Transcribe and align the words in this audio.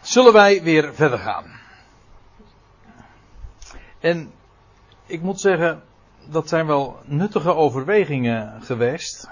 zullen 0.00 0.32
wij 0.32 0.62
weer 0.62 0.94
verder 0.94 1.18
gaan. 1.18 1.44
En 4.00 4.32
ik 5.06 5.22
moet 5.22 5.40
zeggen, 5.40 5.82
dat 6.30 6.48
zijn 6.48 6.66
wel 6.66 6.98
nuttige 7.04 7.54
overwegingen 7.54 8.62
geweest. 8.62 9.30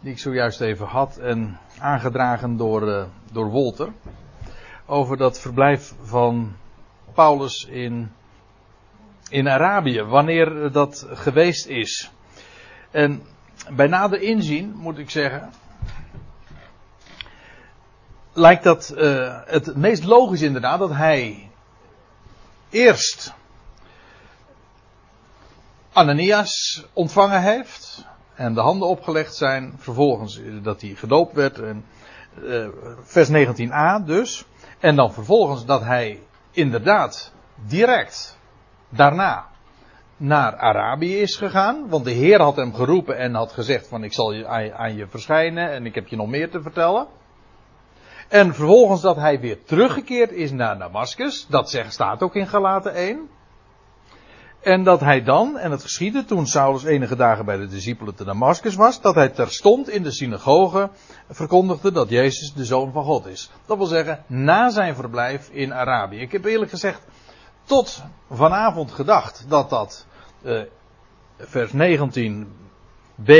Die 0.00 0.12
ik 0.12 0.18
zojuist 0.18 0.60
even 0.60 0.86
had 0.86 1.16
en 1.16 1.58
aangedragen 1.78 2.56
door, 2.56 2.88
uh, 2.88 3.04
door 3.32 3.50
Wolter. 3.50 3.92
Over 4.86 5.16
dat 5.16 5.40
verblijf 5.40 5.94
van 6.02 6.56
Paulus 7.14 7.64
in, 7.64 8.12
in 9.28 9.48
Arabië. 9.48 10.02
Wanneer 10.02 10.72
dat 10.72 11.06
geweest 11.08 11.66
is. 11.66 12.10
En 12.90 13.22
bij 13.70 13.86
nader 13.86 14.22
inzien 14.22 14.74
moet 14.76 14.98
ik 14.98 15.10
zeggen. 15.10 15.50
Lijkt 18.38 18.62
dat 18.62 18.94
uh, 18.96 19.36
het 19.44 19.76
meest 19.76 20.04
logisch 20.04 20.42
inderdaad 20.42 20.78
dat 20.78 20.92
hij 20.92 21.50
eerst 22.70 23.34
Ananias 25.92 26.84
ontvangen 26.92 27.42
heeft. 27.42 28.04
En 28.34 28.54
de 28.54 28.60
handen 28.60 28.88
opgelegd 28.88 29.34
zijn. 29.34 29.74
Vervolgens 29.76 30.40
dat 30.62 30.80
hij 30.80 30.90
gedoopt 30.90 31.34
werd. 31.34 31.58
En, 31.58 31.84
uh, 32.42 32.68
vers 33.02 33.28
19a 33.28 34.04
dus. 34.04 34.44
En 34.78 34.96
dan 34.96 35.12
vervolgens 35.12 35.64
dat 35.64 35.84
hij 35.84 36.22
inderdaad 36.50 37.32
direct 37.66 38.38
daarna 38.88 39.46
naar 40.16 40.56
Arabië 40.56 41.16
is 41.16 41.36
gegaan. 41.36 41.88
Want 41.88 42.04
de 42.04 42.10
Heer 42.10 42.40
had 42.40 42.56
hem 42.56 42.74
geroepen 42.74 43.18
en 43.18 43.34
had 43.34 43.52
gezegd 43.52 43.88
van 43.88 44.04
ik 44.04 44.12
zal 44.12 44.32
je, 44.32 44.46
aan 44.76 44.96
je 44.96 45.06
verschijnen 45.06 45.70
en 45.70 45.86
ik 45.86 45.94
heb 45.94 46.08
je 46.08 46.16
nog 46.16 46.28
meer 46.28 46.50
te 46.50 46.62
vertellen. 46.62 47.06
En 48.28 48.54
vervolgens 48.54 49.00
dat 49.00 49.16
hij 49.16 49.40
weer 49.40 49.64
teruggekeerd 49.64 50.32
is 50.32 50.50
naar 50.52 50.78
Damascus. 50.78 51.46
Dat 51.48 51.70
zegt, 51.70 51.92
staat 51.92 52.22
ook 52.22 52.34
in 52.34 52.46
Galaten 52.46 52.94
1. 52.94 53.28
En 54.60 54.84
dat 54.84 55.00
hij 55.00 55.22
dan, 55.22 55.58
en 55.58 55.70
het 55.70 55.82
geschiedde 55.82 56.24
toen 56.24 56.46
Saulus 56.46 56.84
enige 56.84 57.16
dagen 57.16 57.44
bij 57.44 57.56
de 57.56 57.66
discipelen 57.66 58.14
te 58.14 58.24
Damascus 58.24 58.74
was, 58.74 59.00
dat 59.00 59.14
hij 59.14 59.28
terstond 59.28 59.88
in 59.88 60.02
de 60.02 60.10
synagoge 60.10 60.90
verkondigde 61.28 61.92
dat 61.92 62.08
Jezus 62.08 62.52
de 62.52 62.64
Zoon 62.64 62.92
van 62.92 63.04
God 63.04 63.26
is. 63.26 63.50
Dat 63.66 63.76
wil 63.76 63.86
zeggen, 63.86 64.24
na 64.26 64.70
zijn 64.70 64.94
verblijf 64.94 65.48
in 65.52 65.74
Arabië. 65.74 66.20
Ik 66.20 66.32
heb 66.32 66.44
eerlijk 66.44 66.70
gezegd 66.70 67.06
tot 67.64 68.02
vanavond 68.30 68.92
gedacht 68.92 69.44
dat 69.48 69.70
dat 69.70 70.06
uh, 70.42 70.62
vers 71.36 71.72
19b 71.72 73.32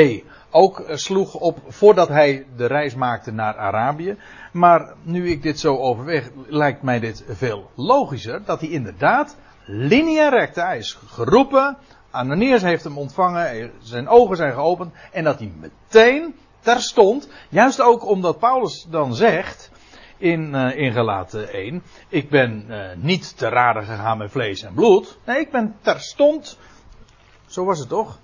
ook 0.51 0.83
sloeg 0.87 1.33
op 1.33 1.59
voordat 1.67 2.07
hij 2.07 2.45
de 2.55 2.65
reis 2.65 2.95
maakte 2.95 3.31
naar 3.31 3.57
Arabië. 3.57 4.17
Maar 4.51 4.93
nu 5.01 5.29
ik 5.29 5.41
dit 5.41 5.59
zo 5.59 5.77
overweeg, 5.77 6.29
lijkt 6.47 6.81
mij 6.81 6.99
dit 6.99 7.23
veel 7.27 7.69
logischer 7.75 8.41
dat 8.45 8.59
hij 8.59 8.69
inderdaad 8.69 9.35
linea 9.65 10.29
recta. 10.29 10.65
Hij 10.65 10.77
is 10.77 10.97
geroepen. 11.07 11.77
Ananias 12.11 12.61
heeft 12.61 12.83
hem 12.83 12.97
ontvangen. 12.97 13.71
Zijn 13.79 14.07
ogen 14.07 14.37
zijn 14.37 14.53
geopend. 14.53 14.93
En 15.11 15.23
dat 15.23 15.39
hij 15.39 15.51
meteen 15.59 16.35
terstond. 16.59 17.29
Juist 17.49 17.81
ook 17.81 18.05
omdat 18.05 18.39
Paulus 18.39 18.85
dan 18.89 19.15
zegt. 19.15 19.71
In, 20.17 20.53
uh, 20.53 20.77
in 20.77 20.91
Galaten 20.91 21.53
1. 21.53 21.83
Ik 22.07 22.29
ben 22.29 22.65
uh, 22.69 22.85
niet 22.95 23.37
te 23.37 23.49
raden 23.49 23.83
gegaan 23.83 24.17
met 24.17 24.31
vlees 24.31 24.63
en 24.63 24.73
bloed. 24.73 25.17
Nee, 25.25 25.39
ik 25.39 25.51
ben 25.51 25.75
terstond. 25.81 26.57
Zo 27.45 27.65
was 27.65 27.79
het 27.79 27.89
toch? 27.89 28.19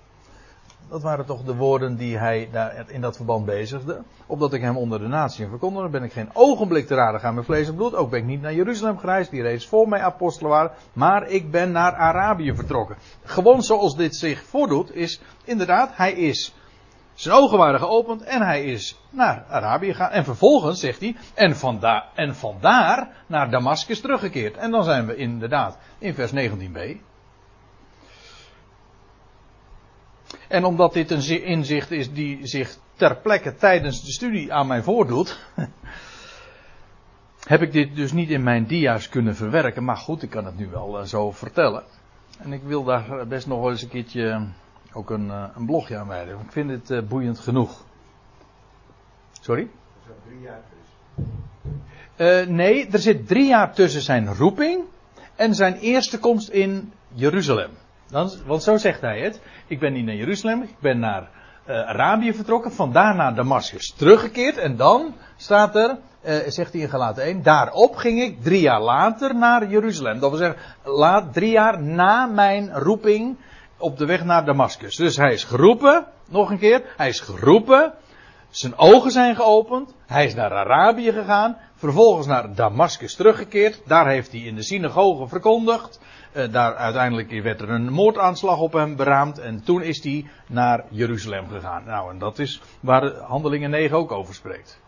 Dat 0.89 1.01
waren 1.01 1.25
toch 1.25 1.43
de 1.43 1.55
woorden 1.55 1.95
die 1.95 2.17
hij 2.17 2.49
in 2.87 3.01
dat 3.01 3.15
verband 3.15 3.45
bezigde. 3.45 4.03
Opdat 4.25 4.53
ik 4.53 4.61
hem 4.61 4.77
onder 4.77 4.99
de 4.99 5.07
natie 5.07 5.47
verkondigde, 5.47 5.89
ben 5.89 6.03
ik 6.03 6.11
geen 6.11 6.29
ogenblik 6.33 6.87
te 6.87 6.95
raden 6.95 7.19
gaan 7.19 7.35
met 7.35 7.45
vlees 7.45 7.67
en 7.67 7.75
bloed. 7.75 7.95
Ook 7.95 8.09
ben 8.09 8.19
ik 8.19 8.25
niet 8.25 8.41
naar 8.41 8.53
Jeruzalem 8.53 8.97
gereisd, 8.97 9.31
die 9.31 9.41
reeds 9.41 9.67
voor 9.67 9.89
mij 9.89 10.01
apostelen 10.01 10.51
waren. 10.51 10.71
Maar 10.93 11.27
ik 11.27 11.51
ben 11.51 11.71
naar 11.71 11.93
Arabië 11.93 12.55
vertrokken. 12.55 12.95
Gewoon 13.23 13.63
zoals 13.63 13.95
dit 13.95 14.15
zich 14.15 14.43
voordoet, 14.43 14.95
is 14.95 15.21
inderdaad, 15.43 15.89
hij 15.93 16.13
is. 16.13 16.53
Zijn 17.13 17.35
ogen 17.35 17.57
waren 17.57 17.79
geopend 17.79 18.23
en 18.23 18.41
hij 18.41 18.63
is 18.63 18.99
naar 19.09 19.45
Arabië 19.49 19.91
gegaan. 19.91 20.11
En 20.11 20.23
vervolgens 20.23 20.79
zegt 20.79 20.99
hij, 20.99 21.15
en, 21.33 21.55
en 22.15 22.35
vandaar 22.35 23.07
naar 23.27 23.49
Damascus 23.49 24.01
teruggekeerd. 24.01 24.57
En 24.57 24.71
dan 24.71 24.83
zijn 24.83 25.05
we 25.05 25.15
inderdaad 25.15 25.77
in 25.97 26.13
vers 26.13 26.31
19b. 26.31 26.97
En 30.47 30.63
omdat 30.63 30.93
dit 30.93 31.11
een 31.11 31.43
inzicht 31.43 31.91
is 31.91 32.13
die 32.13 32.47
zich 32.47 32.77
ter 32.95 33.15
plekke 33.17 33.55
tijdens 33.55 34.05
de 34.05 34.11
studie 34.11 34.53
aan 34.53 34.67
mij 34.67 34.83
voordoet, 34.83 35.39
heb 37.47 37.61
ik 37.61 37.71
dit 37.71 37.95
dus 37.95 38.11
niet 38.11 38.29
in 38.29 38.43
mijn 38.43 38.65
dia's 38.65 39.09
kunnen 39.09 39.35
verwerken. 39.35 39.83
Maar 39.83 39.97
goed, 39.97 40.23
ik 40.23 40.29
kan 40.29 40.45
het 40.45 40.57
nu 40.57 40.67
wel 40.67 40.99
uh, 40.99 41.05
zo 41.05 41.31
vertellen. 41.31 41.83
En 42.37 42.53
ik 42.53 42.61
wil 42.63 42.83
daar 42.83 43.27
best 43.27 43.47
nog 43.47 43.69
eens 43.69 43.81
een 43.81 43.89
keertje 43.89 44.21
uh, 44.21 44.41
ook 44.93 45.09
een, 45.09 45.29
een 45.29 45.65
blogje 45.65 45.97
aan 45.97 46.07
wijden. 46.07 46.39
Ik 46.39 46.51
vind 46.51 46.87
dit 46.87 47.07
boeiend 47.07 47.39
genoeg. 47.39 47.85
Sorry? 49.41 49.61
Er 49.61 49.69
zit 50.05 50.15
drie 50.25 50.41
jaar 50.41 50.61
tussen. 52.15 52.55
nee, 52.55 52.87
er 52.87 52.99
zit 52.99 53.27
drie 53.27 53.47
jaar 53.47 53.73
tussen 53.73 54.01
zijn 54.01 54.33
roeping 54.33 54.83
en 55.35 55.55
zijn 55.55 55.73
eerste 55.73 56.19
komst 56.19 56.49
in 56.49 56.93
Jeruzalem. 57.13 57.71
Dan, 58.09 58.31
want 58.45 58.63
zo 58.63 58.77
zegt 58.77 59.01
hij 59.01 59.19
het. 59.19 59.41
Ik 59.67 59.79
ben 59.79 59.93
niet 59.93 60.05
naar 60.05 60.15
Jeruzalem, 60.15 60.61
ik 60.61 60.79
ben 60.79 60.99
naar 60.99 61.29
uh, 61.67 61.87
Arabië 61.87 62.33
vertrokken, 62.33 62.71
vandaar 62.71 63.15
naar 63.15 63.35
Damascus 63.35 63.93
teruggekeerd. 63.97 64.57
En 64.57 64.75
dan 64.75 65.15
staat 65.37 65.75
er, 65.75 65.97
uh, 66.25 66.35
zegt 66.47 66.73
hij 66.73 66.81
in 66.81 66.89
Galaten 66.89 67.23
1, 67.23 67.43
daarop 67.43 67.95
ging 67.95 68.21
ik 68.21 68.43
drie 68.43 68.61
jaar 68.61 68.81
later 68.81 69.35
naar 69.35 69.67
Jeruzalem. 69.67 70.19
Dat 70.19 70.29
wil 70.29 70.39
zeggen, 70.39 70.59
laat, 70.83 71.33
drie 71.33 71.51
jaar 71.51 71.83
na 71.83 72.25
mijn 72.25 72.73
roeping 72.73 73.37
op 73.77 73.97
de 73.97 74.05
weg 74.05 74.23
naar 74.23 74.45
Damascus. 74.45 74.95
Dus 74.95 75.17
hij 75.17 75.33
is 75.33 75.43
geroepen, 75.43 76.05
nog 76.29 76.49
een 76.49 76.59
keer, 76.59 76.83
hij 76.97 77.07
is 77.07 77.19
geroepen. 77.19 77.93
Zijn 78.49 78.77
ogen 78.77 79.11
zijn 79.11 79.35
geopend. 79.35 79.93
Hij 80.05 80.25
is 80.25 80.35
naar 80.35 80.51
Arabië 80.51 81.11
gegaan. 81.11 81.57
Vervolgens 81.75 82.27
naar 82.27 82.55
Damascus 82.55 83.15
teruggekeerd. 83.15 83.81
Daar 83.85 84.07
heeft 84.07 84.31
hij 84.31 84.41
in 84.41 84.55
de 84.55 84.63
synagoge 84.63 85.27
verkondigd. 85.27 85.99
Uh, 86.35 86.51
daar 86.51 86.75
uiteindelijk 86.75 87.41
werd 87.41 87.61
er 87.61 87.69
een 87.69 87.91
moordaanslag 87.91 88.59
op 88.59 88.73
hem 88.73 88.95
beraamd. 88.95 89.39
En 89.39 89.63
toen 89.63 89.81
is 89.81 90.03
hij 90.03 90.25
naar 90.47 90.83
Jeruzalem 90.89 91.47
gegaan. 91.47 91.83
Nou, 91.85 92.11
en 92.11 92.19
dat 92.19 92.39
is 92.39 92.61
waar 92.79 93.13
Handelingen 93.13 93.69
9 93.69 93.97
ook 93.97 94.11
over 94.11 94.33
spreekt. 94.33 94.79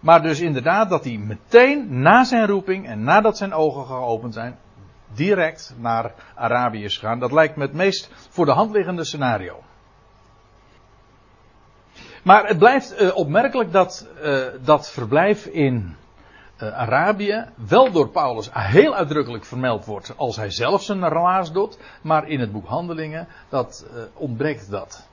Maar 0.00 0.22
dus 0.22 0.40
inderdaad 0.40 0.90
dat 0.90 1.04
hij 1.04 1.16
meteen 1.16 2.02
na 2.02 2.24
zijn 2.24 2.46
roeping 2.46 2.86
en 2.86 3.04
nadat 3.04 3.36
zijn 3.36 3.52
ogen 3.52 3.86
geopend 3.86 4.34
zijn, 4.34 4.58
direct 5.14 5.74
naar 5.78 6.14
Arabië 6.34 6.84
is 6.84 6.98
gegaan. 6.98 7.18
Dat 7.18 7.32
lijkt 7.32 7.56
me 7.56 7.62
het 7.62 7.72
meest 7.72 8.10
voor 8.28 8.44
de 8.44 8.52
hand 8.52 8.72
liggende 8.72 9.04
scenario. 9.04 9.62
Maar 12.22 12.46
het 12.46 12.58
blijft 12.58 13.02
uh, 13.02 13.16
opmerkelijk 13.16 13.72
dat 13.72 14.06
uh, 14.22 14.44
dat 14.64 14.90
verblijf 14.90 15.46
in 15.46 15.96
uh, 16.62 16.72
Arabië 16.72 17.44
wel 17.54 17.92
door 17.92 18.08
Paulus 18.08 18.48
heel 18.52 18.94
uitdrukkelijk 18.94 19.44
vermeld 19.44 19.84
wordt 19.84 20.16
als 20.16 20.36
hij 20.36 20.50
zelf 20.50 20.82
zijn 20.82 21.08
relaas 21.08 21.52
doet, 21.52 21.78
maar 22.02 22.28
in 22.28 22.40
het 22.40 22.52
boek 22.52 22.66
Handelingen 22.66 23.28
dat 23.48 23.86
ontbreekt 24.14 24.70
dat. 24.70 25.06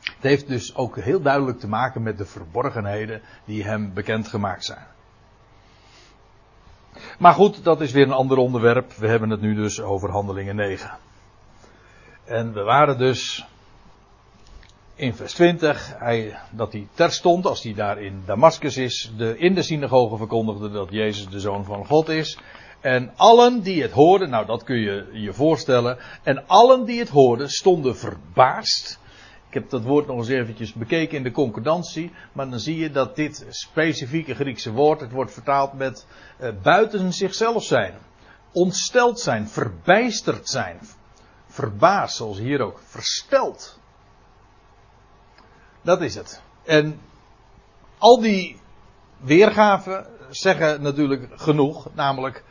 Het 0.00 0.22
heeft 0.22 0.48
dus 0.48 0.74
ook 0.74 0.96
heel 0.96 1.20
duidelijk 1.20 1.58
te 1.58 1.68
maken 1.68 2.02
met 2.02 2.18
de 2.18 2.24
verborgenheden 2.24 3.22
die 3.44 3.64
hem 3.64 3.94
bekendgemaakt 3.94 4.64
zijn. 4.64 4.86
Maar 7.18 7.34
goed, 7.34 7.64
dat 7.64 7.80
is 7.80 7.92
weer 7.92 8.06
een 8.06 8.12
ander 8.12 8.36
onderwerp. 8.36 8.92
We 8.92 9.08
hebben 9.08 9.30
het 9.30 9.40
nu 9.40 9.54
dus 9.54 9.80
over 9.80 10.10
Handelingen 10.10 10.56
9. 10.56 10.90
En 12.24 12.52
we 12.52 12.62
waren 12.62 12.98
dus 12.98 13.46
in 14.98 15.14
vers 15.14 15.32
20, 15.32 15.94
hij, 15.98 16.38
dat 16.50 16.72
hij 16.72 16.88
terstond, 16.94 17.46
als 17.46 17.62
hij 17.62 17.74
daar 17.74 18.02
in 18.02 18.22
Damascus 18.26 18.76
is, 18.76 19.12
de, 19.16 19.38
in 19.38 19.54
de 19.54 19.62
synagoge 19.62 20.16
verkondigde 20.16 20.70
dat 20.70 20.90
Jezus 20.90 21.28
de 21.28 21.40
Zoon 21.40 21.64
van 21.64 21.86
God 21.86 22.08
is. 22.08 22.38
En 22.80 23.12
allen 23.16 23.62
die 23.62 23.82
het 23.82 23.90
hoorden, 23.90 24.30
nou 24.30 24.46
dat 24.46 24.64
kun 24.64 24.76
je 24.76 25.08
je 25.12 25.32
voorstellen, 25.32 25.98
en 26.22 26.46
allen 26.46 26.84
die 26.84 26.98
het 26.98 27.08
hoorden 27.08 27.50
stonden 27.50 27.96
verbaasd. 27.96 29.00
Ik 29.48 29.54
heb 29.54 29.70
dat 29.70 29.82
woord 29.82 30.06
nog 30.06 30.16
eens 30.16 30.28
eventjes 30.28 30.72
bekeken 30.72 31.16
in 31.16 31.22
de 31.22 31.30
concordantie, 31.30 32.12
maar 32.32 32.50
dan 32.50 32.60
zie 32.60 32.78
je 32.78 32.90
dat 32.90 33.16
dit 33.16 33.46
specifieke 33.48 34.34
Griekse 34.34 34.72
woord, 34.72 35.00
het 35.00 35.12
wordt 35.12 35.32
vertaald 35.32 35.72
met 35.72 36.06
uh, 36.40 36.48
buiten 36.62 37.12
zichzelf 37.12 37.64
zijn, 37.64 37.94
ontsteld 38.52 39.20
zijn, 39.20 39.48
verbijsterd 39.48 40.48
zijn, 40.48 40.78
verbaasd, 41.46 42.16
zoals 42.16 42.38
hier 42.38 42.60
ook, 42.60 42.80
versteld. 42.84 43.77
Dat 45.88 46.00
is 46.00 46.14
het. 46.14 46.42
En 46.64 47.00
al 47.98 48.20
die 48.20 48.60
weergaven 49.20 50.06
zeggen 50.30 50.82
natuurlijk 50.82 51.28
genoeg, 51.40 51.88
namelijk 51.94 52.44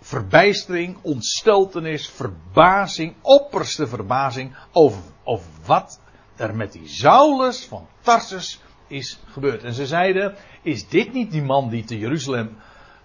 verbijstering, 0.00 0.98
ontsteltenis, 1.02 2.08
verbazing, 2.08 3.14
opperste 3.22 3.86
verbazing 3.86 4.56
over, 4.72 5.02
over 5.24 5.50
wat 5.66 6.00
er 6.36 6.56
met 6.56 6.72
die 6.72 6.88
Saulus 6.88 7.66
van 7.66 7.86
Tarsus 8.00 8.60
is 8.86 9.20
gebeurd. 9.26 9.62
En 9.62 9.72
ze 9.72 9.86
zeiden, 9.86 10.34
is 10.62 10.88
dit 10.88 11.12
niet 11.12 11.30
die 11.30 11.42
man 11.42 11.68
die 11.68 11.84
te 11.84 11.98
Jeruzalem 11.98 12.56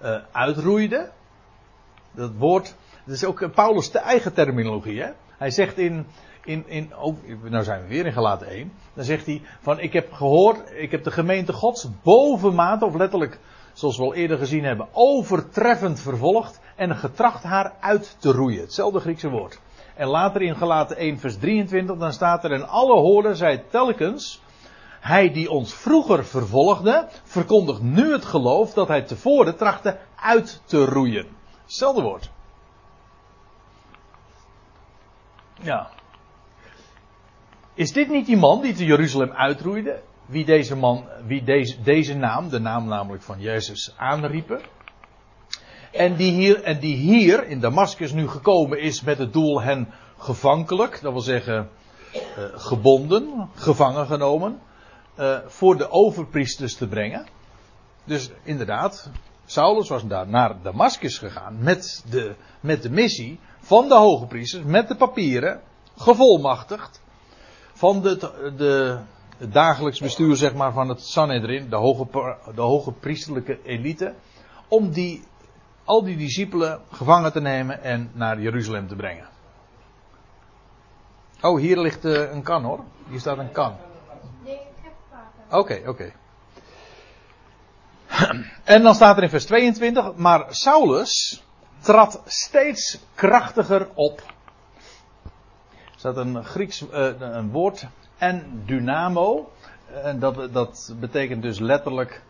uh, 0.04 0.18
uitroeide? 0.32 1.12
Dat 2.12 2.32
woord, 2.38 2.76
dat 3.06 3.16
is 3.16 3.26
ook 3.26 3.54
Paulus' 3.54 3.92
de 3.92 4.00
eigen 4.00 4.34
terminologie. 4.34 5.02
Hè? 5.02 5.12
Hij 5.44 5.52
zegt 5.52 5.78
in, 5.78 6.06
in, 6.44 6.64
in 6.68 6.92
oh, 6.96 7.18
nou 7.44 7.64
zijn 7.64 7.82
we 7.82 7.88
weer 7.88 8.06
in 8.06 8.14
gelaten 8.14 8.48
1. 8.48 8.72
Dan 8.94 9.04
zegt 9.04 9.26
hij 9.26 9.42
van, 9.62 9.80
ik 9.80 9.94
heb 9.94 10.12
gehoord, 10.12 10.72
ik 10.76 10.92
heb 10.92 11.04
de 11.04 11.12
gemeente 11.12 11.54
gods 11.54 11.88
bovenmate, 12.04 12.86
of 12.86 12.96
letterlijk, 12.96 13.40
zoals 13.74 13.98
we 13.98 14.04
al 14.04 14.14
eerder 14.14 14.38
gezien 14.38 14.64
hebben, 14.64 14.88
overtreffend 14.92 16.00
vervolgd 16.00 16.60
en 16.76 16.96
getracht 16.96 17.44
haar 17.44 17.74
uit 17.80 18.16
te 18.20 18.32
roeien. 18.32 18.62
Hetzelfde 18.62 19.00
Griekse 19.00 19.30
woord. 19.30 19.60
En 19.96 20.08
later 20.08 20.42
in 20.42 20.56
gelaten 20.56 20.98
1 20.98 21.20
vers 21.20 21.38
23, 21.38 21.98
dan 21.98 22.14
staat 22.14 22.44
er, 22.44 22.52
en 22.52 22.68
alle 22.68 23.00
hoorden 23.00 23.36
zij 23.36 23.64
telkens, 23.70 24.42
hij 25.00 25.32
die 25.32 25.50
ons 25.50 25.74
vroeger 25.74 26.26
vervolgde, 26.26 27.08
verkondigt 27.24 27.82
nu 27.82 28.12
het 28.12 28.26
geloof 28.26 28.74
dat 28.74 28.88
hij 28.88 29.02
tevoren 29.02 29.56
trachtte 29.58 29.98
uit 30.16 30.62
te 30.66 30.86
roeien. 30.86 31.28
Hetzelfde 31.64 32.02
woord. 32.02 32.32
Ja. 35.64 35.90
Is 37.74 37.94
dit 37.94 38.10
niet 38.10 38.26
die 38.26 38.38
man 38.38 38.62
die 38.62 38.74
te 38.74 38.86
Jeruzalem 38.86 39.32
uitroeide? 39.32 40.02
Wie 40.26 40.46
deze 40.46 40.76
man, 40.76 41.06
wie 41.26 41.44
deze, 41.44 41.82
deze 41.82 42.16
naam, 42.16 42.50
de 42.50 42.60
naam 42.60 42.88
namelijk 42.88 43.24
van 43.24 43.40
Jezus, 43.40 43.94
aanriepen? 43.98 44.62
En 45.92 46.16
die, 46.16 46.32
hier, 46.32 46.64
en 46.64 46.80
die 46.80 46.96
hier 46.96 47.48
in 47.48 47.60
Damascus 47.60 48.12
nu 48.12 48.28
gekomen 48.28 48.82
is 48.82 49.02
met 49.02 49.18
het 49.18 49.34
doel 49.34 49.62
hen 49.62 49.94
gevankelijk, 50.18 51.00
dat 51.02 51.12
wil 51.12 51.22
zeggen 51.22 51.70
uh, 52.14 52.44
gebonden, 52.54 53.50
gevangen 53.56 54.06
genomen, 54.06 54.60
uh, 55.20 55.38
voor 55.46 55.78
de 55.78 55.90
overpriesters 55.90 56.76
te 56.76 56.88
brengen. 56.88 57.26
Dus 58.04 58.32
inderdaad, 58.44 59.10
Saulus 59.46 59.90
was 59.90 60.08
daar 60.08 60.28
naar 60.28 60.62
Damascus 60.62 61.18
gegaan 61.18 61.64
met 61.64 62.06
de, 62.10 62.36
met 62.60 62.82
de 62.82 62.90
missie 62.90 63.40
van 63.64 63.88
de 63.88 63.96
hoge 63.96 64.26
priesters, 64.26 64.64
met 64.64 64.88
de 64.88 64.96
papieren, 64.96 65.62
gevolmachtigd, 65.98 67.02
van 67.74 68.02
de, 68.02 68.18
de, 68.58 69.00
het 69.38 69.54
dagelijks 69.54 70.00
bestuur 70.00 70.36
zeg 70.36 70.54
maar, 70.54 70.74
van 70.74 70.90
het 70.90 71.02
Sanhedrin, 71.02 71.70
de 71.70 71.76
hoge, 71.76 72.08
de 72.56 72.62
hoge 72.62 72.92
priesterlijke 72.92 73.60
elite, 73.64 74.14
om 74.68 74.92
die, 74.92 75.24
al 75.84 76.04
die 76.04 76.18
discipelen 76.18 76.82
gevangen 76.92 77.32
te 77.32 77.42
nemen 77.42 77.84
en 77.84 78.12
naar 78.14 78.42
Jeruzalem 78.42 78.88
te 78.88 78.96
brengen. 78.96 79.28
Oh, 81.42 81.60
hier 81.60 81.78
ligt 81.78 82.06
uh, 82.06 82.32
een 82.32 82.44
kan 82.44 82.64
hoor. 82.64 82.84
Hier 83.10 83.20
staat 83.20 83.38
een 83.38 83.52
kan. 83.52 83.76
Nee, 84.44 84.54
ik 84.54 84.60
heb. 84.82 84.94
Oké, 85.60 85.82
oké. 85.86 86.14
En 88.64 88.84
dan 88.84 88.96
staat 88.96 89.18
er 89.18 89.24
in 89.24 89.30
vers 89.30 89.46
22, 89.46 90.16
maar 90.16 90.46
Saulus 90.50 91.44
trad 91.84 92.22
steeds 92.26 93.00
krachtiger 93.16 93.90
op. 93.94 94.22
Er 95.74 96.00
staat 96.00 96.18
een 96.18 96.44
Grieks 96.44 96.82
uh, 96.82 97.10
een 97.20 97.52
woord, 97.52 97.88
en 98.18 98.64
dynamo. 98.66 99.52
En 100.04 100.20
dat, 100.20 100.54
dat 100.54 100.94
betekent 101.00 101.42
dus 101.42 101.60
letterlijk 101.60 102.22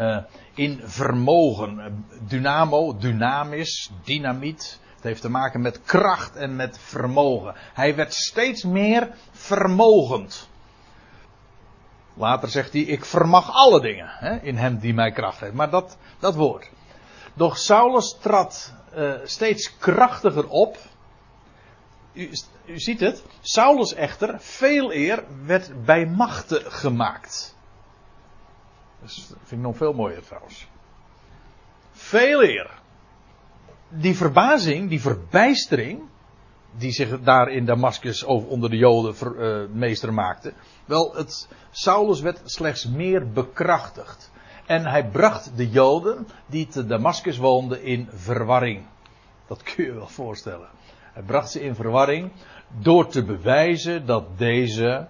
uh, 0.00 0.18
in 0.54 0.80
vermogen. 0.84 2.04
Dynamo, 2.28 2.96
dynamisch, 2.96 3.90
dynamiet. 4.04 4.80
Het 4.94 5.02
heeft 5.04 5.20
te 5.20 5.30
maken 5.30 5.60
met 5.60 5.82
kracht 5.82 6.36
en 6.36 6.56
met 6.56 6.78
vermogen. 6.78 7.54
Hij 7.74 7.94
werd 7.94 8.14
steeds 8.14 8.64
meer 8.64 9.10
vermogend. 9.30 10.48
Later 12.14 12.48
zegt 12.48 12.72
hij, 12.72 12.82
ik 12.82 13.04
vermag 13.04 13.50
alle 13.52 13.80
dingen 13.80 14.08
hè, 14.08 14.36
in 14.36 14.56
hem 14.56 14.78
die 14.78 14.94
mij 14.94 15.10
kracht 15.10 15.40
heeft. 15.40 15.54
Maar 15.54 15.70
dat, 15.70 15.96
dat 16.18 16.34
woord. 16.34 16.70
Doch 17.34 17.56
Saulus 17.56 18.16
trad 18.20 18.72
uh, 18.96 19.14
steeds 19.24 19.78
krachtiger 19.78 20.48
op. 20.48 20.78
U, 22.12 22.30
u, 22.66 22.80
ziet 22.80 23.00
het. 23.00 23.22
Saulus 23.40 23.94
echter, 23.94 24.40
veel 24.40 24.92
eer, 24.92 25.24
werd 25.44 25.84
bij 25.84 26.06
machten 26.06 26.72
gemaakt. 26.72 27.56
Dat 29.00 29.12
vind 29.26 29.50
ik 29.50 29.58
nog 29.58 29.76
veel 29.76 29.92
mooier 29.92 30.22
trouwens. 30.22 30.66
Veel 31.90 32.42
eer. 32.42 32.80
Die 33.88 34.16
verbazing, 34.16 34.88
die 34.88 35.00
verbijstering, 35.00 36.02
die 36.76 36.92
zich 36.92 37.20
daar 37.20 37.48
in 37.48 37.64
Damascus 37.64 38.22
onder 38.22 38.70
de 38.70 38.76
Joden 38.76 39.14
uh, 39.36 39.74
meester 39.74 40.14
maakte. 40.14 40.52
Wel, 40.84 41.14
het, 41.14 41.48
Saulus 41.70 42.20
werd 42.20 42.40
slechts 42.44 42.86
meer 42.86 43.30
bekrachtigd. 43.32 44.31
En 44.72 44.86
hij 44.86 45.08
bracht 45.08 45.56
de 45.56 45.70
Joden 45.70 46.28
die 46.46 46.66
te 46.66 46.86
Damascus 46.86 47.36
woonden 47.36 47.82
in 47.82 48.08
verwarring. 48.12 48.86
Dat 49.46 49.62
kun 49.62 49.84
je 49.84 49.92
wel 49.92 50.08
voorstellen. 50.08 50.68
Hij 51.12 51.22
bracht 51.22 51.50
ze 51.50 51.60
in 51.60 51.74
verwarring 51.74 52.32
door 52.68 53.06
te 53.06 53.24
bewijzen 53.24 54.06
dat 54.06 54.38
deze, 54.38 55.08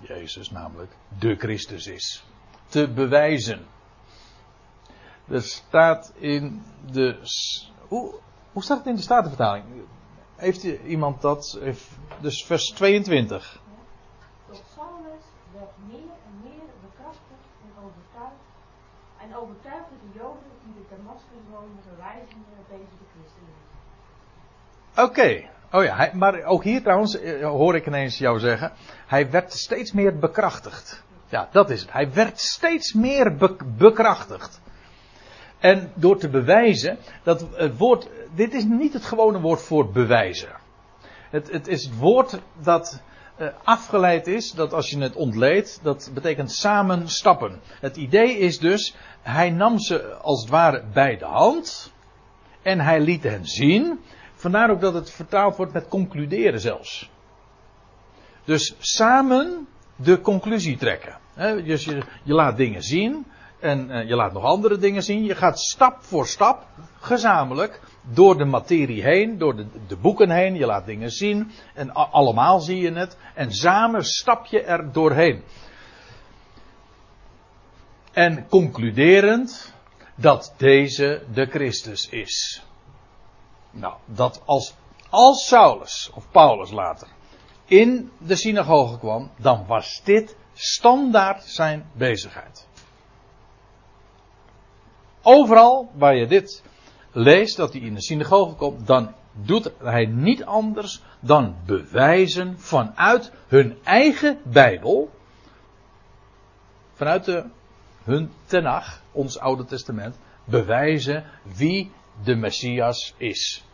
Jezus 0.00 0.50
namelijk, 0.50 0.92
de 1.18 1.36
Christus 1.36 1.86
is. 1.86 2.24
Te 2.66 2.92
bewijzen. 2.92 3.66
Er 5.28 5.42
staat 5.42 6.12
in 6.16 6.62
de. 6.90 7.18
Hoe, 7.88 8.14
staat 8.56 8.78
het 8.78 8.86
in 8.86 8.96
de 8.96 9.02
Statenvertaling? 9.02 9.64
Heeft 10.36 10.62
iemand 10.64 11.20
dat? 11.20 11.58
Dus 12.20 12.44
vers 12.44 12.70
22. 12.70 13.60
Tot 14.46 14.62
Saulus 14.74 15.24
werd 15.52 15.70
meer 15.86 16.14
en 16.26 16.40
meer 16.42 16.66
bekrachtigd 16.82 17.46
en 17.62 17.84
overtuigd. 17.84 18.52
En 19.24 19.36
overtuigde 19.36 19.94
de 20.02 20.18
Joden 20.18 20.50
die 20.64 20.74
de 20.74 20.96
Damascus 20.96 21.44
wonen 21.50 21.78
verwijzende 21.88 22.44
deze 22.68 22.94
de 22.98 23.06
Christen 23.12 23.42
is. 23.52 25.02
Oké. 25.02 25.52
Oh 25.72 25.84
ja, 25.84 25.96
hij, 25.96 26.10
maar 26.14 26.42
ook 26.42 26.64
hier 26.64 26.82
trouwens 26.82 27.20
eh, 27.20 27.46
hoor 27.46 27.74
ik 27.74 27.86
ineens 27.86 28.18
jou 28.18 28.38
zeggen. 28.38 28.72
Hij 29.06 29.30
werd 29.30 29.52
steeds 29.52 29.92
meer 29.92 30.18
bekrachtigd. 30.18 31.04
Ja, 31.28 31.48
dat 31.52 31.70
is 31.70 31.80
het. 31.80 31.92
Hij 31.92 32.12
werd 32.12 32.40
steeds 32.40 32.92
meer 32.92 33.36
be 33.36 33.56
bekrachtigd. 33.76 34.60
En 35.58 35.92
door 35.94 36.18
te 36.18 36.28
bewijzen, 36.28 36.98
dat 37.22 37.46
het 37.54 37.78
woord, 37.78 38.08
dit 38.34 38.54
is 38.54 38.64
niet 38.64 38.92
het 38.92 39.04
gewone 39.04 39.40
woord 39.40 39.62
voor 39.62 39.90
bewijzen. 39.90 40.52
Het, 41.30 41.50
het 41.50 41.66
is 41.66 41.84
het 41.84 41.98
woord 41.98 42.40
dat 42.62 43.02
afgeleid 43.64 44.26
is, 44.26 44.52
dat 44.52 44.72
als 44.72 44.90
je 44.90 44.98
het 44.98 45.16
ontleedt, 45.16 45.80
dat 45.82 46.10
betekent 46.14 46.52
samen 46.52 47.08
stappen. 47.08 47.60
Het 47.80 47.96
idee 47.96 48.38
is 48.38 48.58
dus, 48.58 48.94
hij 49.22 49.50
nam 49.50 49.78
ze 49.78 50.14
als 50.14 50.40
het 50.40 50.50
ware 50.50 50.84
bij 50.92 51.16
de 51.16 51.24
hand 51.24 51.92
en 52.62 52.80
hij 52.80 53.00
liet 53.00 53.22
hen 53.22 53.46
zien. 53.46 54.00
Vandaar 54.34 54.70
ook 54.70 54.80
dat 54.80 54.94
het 54.94 55.10
vertaald 55.10 55.56
wordt 55.56 55.72
met 55.72 55.88
concluderen 55.88 56.60
zelfs. 56.60 57.10
Dus 58.44 58.74
samen 58.78 59.66
de 59.96 60.20
conclusie 60.20 60.76
trekken. 60.76 61.18
dus 61.64 61.84
je, 61.84 62.02
je 62.22 62.34
laat 62.34 62.56
dingen 62.56 62.82
zien 62.82 63.26
en 63.60 63.90
uh, 63.90 64.08
je 64.08 64.14
laat 64.14 64.32
nog 64.32 64.44
andere 64.44 64.78
dingen 64.78 65.02
zien. 65.02 65.24
Je 65.24 65.34
gaat 65.34 65.60
stap 65.60 65.96
voor 66.00 66.26
stap, 66.26 66.66
gezamenlijk, 67.00 67.80
door 68.12 68.38
de 68.38 68.44
materie 68.44 69.02
heen, 69.02 69.38
door 69.38 69.56
de, 69.56 69.66
de 69.86 69.96
boeken 69.96 70.30
heen. 70.30 70.54
Je 70.54 70.66
laat 70.66 70.86
dingen 70.86 71.10
zien 71.10 71.50
en 71.74 71.92
allemaal 71.92 72.60
zie 72.60 72.80
je 72.80 72.92
het. 72.92 73.16
En 73.34 73.52
samen 73.52 74.04
stap 74.04 74.46
je 74.46 74.62
er 74.62 74.92
doorheen. 74.92 75.42
En 78.12 78.48
concluderend 78.48 79.74
dat 80.14 80.54
deze 80.56 81.22
de 81.32 81.46
Christus 81.46 82.08
is. 82.08 82.62
Nou, 83.70 83.94
dat 84.06 84.42
als, 84.44 84.74
als 85.10 85.46
Saulus, 85.46 86.10
of 86.14 86.30
Paulus 86.30 86.70
later, 86.70 87.08
in 87.64 88.10
de 88.18 88.36
synagoge 88.36 88.98
kwam, 88.98 89.30
dan 89.36 89.66
was 89.66 90.00
dit 90.04 90.36
standaard 90.52 91.44
zijn 91.44 91.90
bezigheid. 91.92 92.66
Overal 95.22 95.90
waar 95.94 96.16
je 96.16 96.26
dit 96.26 96.62
leest, 97.14 97.56
dat 97.56 97.72
hij 97.72 97.82
in 97.82 97.94
de 97.94 98.02
synagoge 98.02 98.54
komt, 98.54 98.86
dan 98.86 99.14
doet 99.32 99.72
hij 99.78 100.06
niet 100.06 100.44
anders 100.44 101.02
dan 101.20 101.56
bewijzen 101.66 102.60
vanuit 102.60 103.32
hun 103.46 103.78
eigen 103.84 104.38
Bijbel, 104.44 105.10
vanuit 106.92 107.24
de, 107.24 107.44
hun 108.02 108.30
Tenach, 108.46 109.02
ons 109.12 109.38
Oude 109.38 109.64
Testament, 109.64 110.18
bewijzen 110.44 111.24
wie 111.42 111.90
de 112.24 112.34
Messias 112.34 113.14
is. 113.16 113.64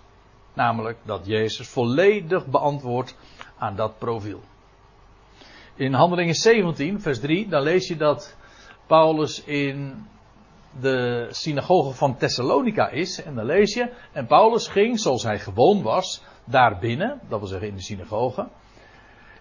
Namelijk 0.55 0.99
dat 1.03 1.27
Jezus 1.27 1.69
volledig 1.69 2.47
beantwoordt 2.47 3.17
aan 3.59 3.77
dat 3.77 3.99
profiel. 3.99 4.41
In 5.75 5.93
Handelingen 5.93 6.35
17, 6.35 7.01
vers 7.01 7.21
3, 7.21 7.49
dan 7.49 7.63
lees 7.63 7.89
je 7.89 7.97
dat 7.97 8.37
Paulus 8.87 9.45
in 9.45 10.07
de 10.81 11.29
synagoge 11.31 11.95
van 11.95 12.17
Thessalonica 12.17 12.89
is. 12.89 13.23
En 13.23 13.35
dan 13.35 13.45
lees 13.45 13.75
je. 13.75 13.93
En 14.13 14.27
Paulus 14.27 14.69
ging, 14.69 15.01
zoals 15.01 15.23
hij 15.23 15.39
gewoon 15.39 15.83
was, 15.83 16.23
daar 16.45 16.79
binnen. 16.79 17.21
Dat 17.29 17.39
wil 17.39 17.49
zeggen 17.49 17.69
in 17.69 17.75
de 17.75 17.83
synagoge. 17.83 18.49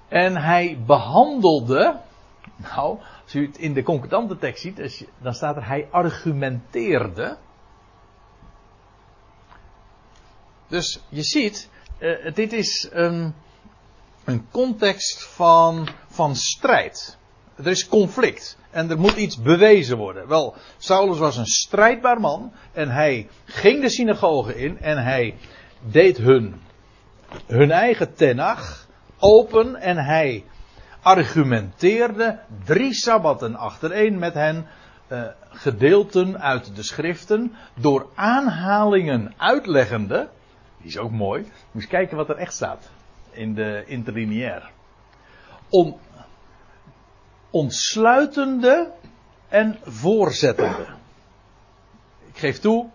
En 0.07 0.37
hij 0.37 0.77
behandelde 0.85 1.99
Nou, 2.55 2.99
als 3.23 3.33
u 3.33 3.45
het 3.45 3.57
in 3.57 3.73
de 3.73 3.83
concordante 3.83 4.37
tekst 4.37 4.61
ziet, 4.61 5.07
dan 5.21 5.33
staat 5.33 5.55
er 5.55 5.67
hij 5.67 5.87
argumenteerde. 5.91 7.37
Dus 10.67 11.01
je 11.09 11.23
ziet, 11.23 11.69
uh, 11.99 12.33
dit 12.33 12.53
is 12.53 12.89
een, 12.91 13.33
een 14.23 14.49
context 14.51 15.23
van, 15.23 15.89
van 16.07 16.35
strijd. 16.35 17.17
Er 17.55 17.67
is 17.67 17.87
conflict. 17.87 18.57
En 18.69 18.89
er 18.89 18.99
moet 18.99 19.15
iets 19.15 19.41
bewezen 19.41 19.97
worden. 19.97 20.27
Wel, 20.27 20.55
Saulus 20.77 21.17
was 21.17 21.37
een 21.37 21.45
strijdbaar 21.45 22.19
man. 22.19 22.51
En 22.71 22.89
hij 22.89 23.27
ging 23.45 23.81
de 23.81 23.89
synagoge 23.89 24.55
in. 24.55 24.79
En 24.79 25.03
hij 25.03 25.35
deed 25.79 26.17
hun, 26.17 26.61
hun 27.45 27.71
eigen 27.71 28.13
tenach 28.13 28.87
open. 29.19 29.75
En 29.75 29.97
hij 29.97 30.43
argumenteerde 31.01 32.39
drie 32.65 32.93
sabbatten 32.93 33.55
achtereen 33.55 34.19
met 34.19 34.33
hen. 34.33 34.67
Uh, 35.11 35.23
gedeelten 35.49 36.41
uit 36.41 36.75
de 36.75 36.83
schriften. 36.83 37.55
Door 37.75 38.07
aanhalingen 38.15 39.33
uitleggende. 39.37 40.29
Die 40.77 40.87
is 40.87 40.97
ook 40.97 41.11
mooi. 41.11 41.41
Moet 41.41 41.51
eens 41.81 41.87
kijken 41.87 42.17
wat 42.17 42.29
er 42.29 42.35
echt 42.35 42.53
staat. 42.53 42.89
In 43.31 43.53
de 43.53 43.83
interlineair. 43.85 44.69
Om, 45.69 45.97
ontsluitende 47.49 48.91
en 49.47 49.79
voorzettende. 49.83 50.87
Ik 52.27 52.37
geef 52.37 52.59
toe, 52.59 52.89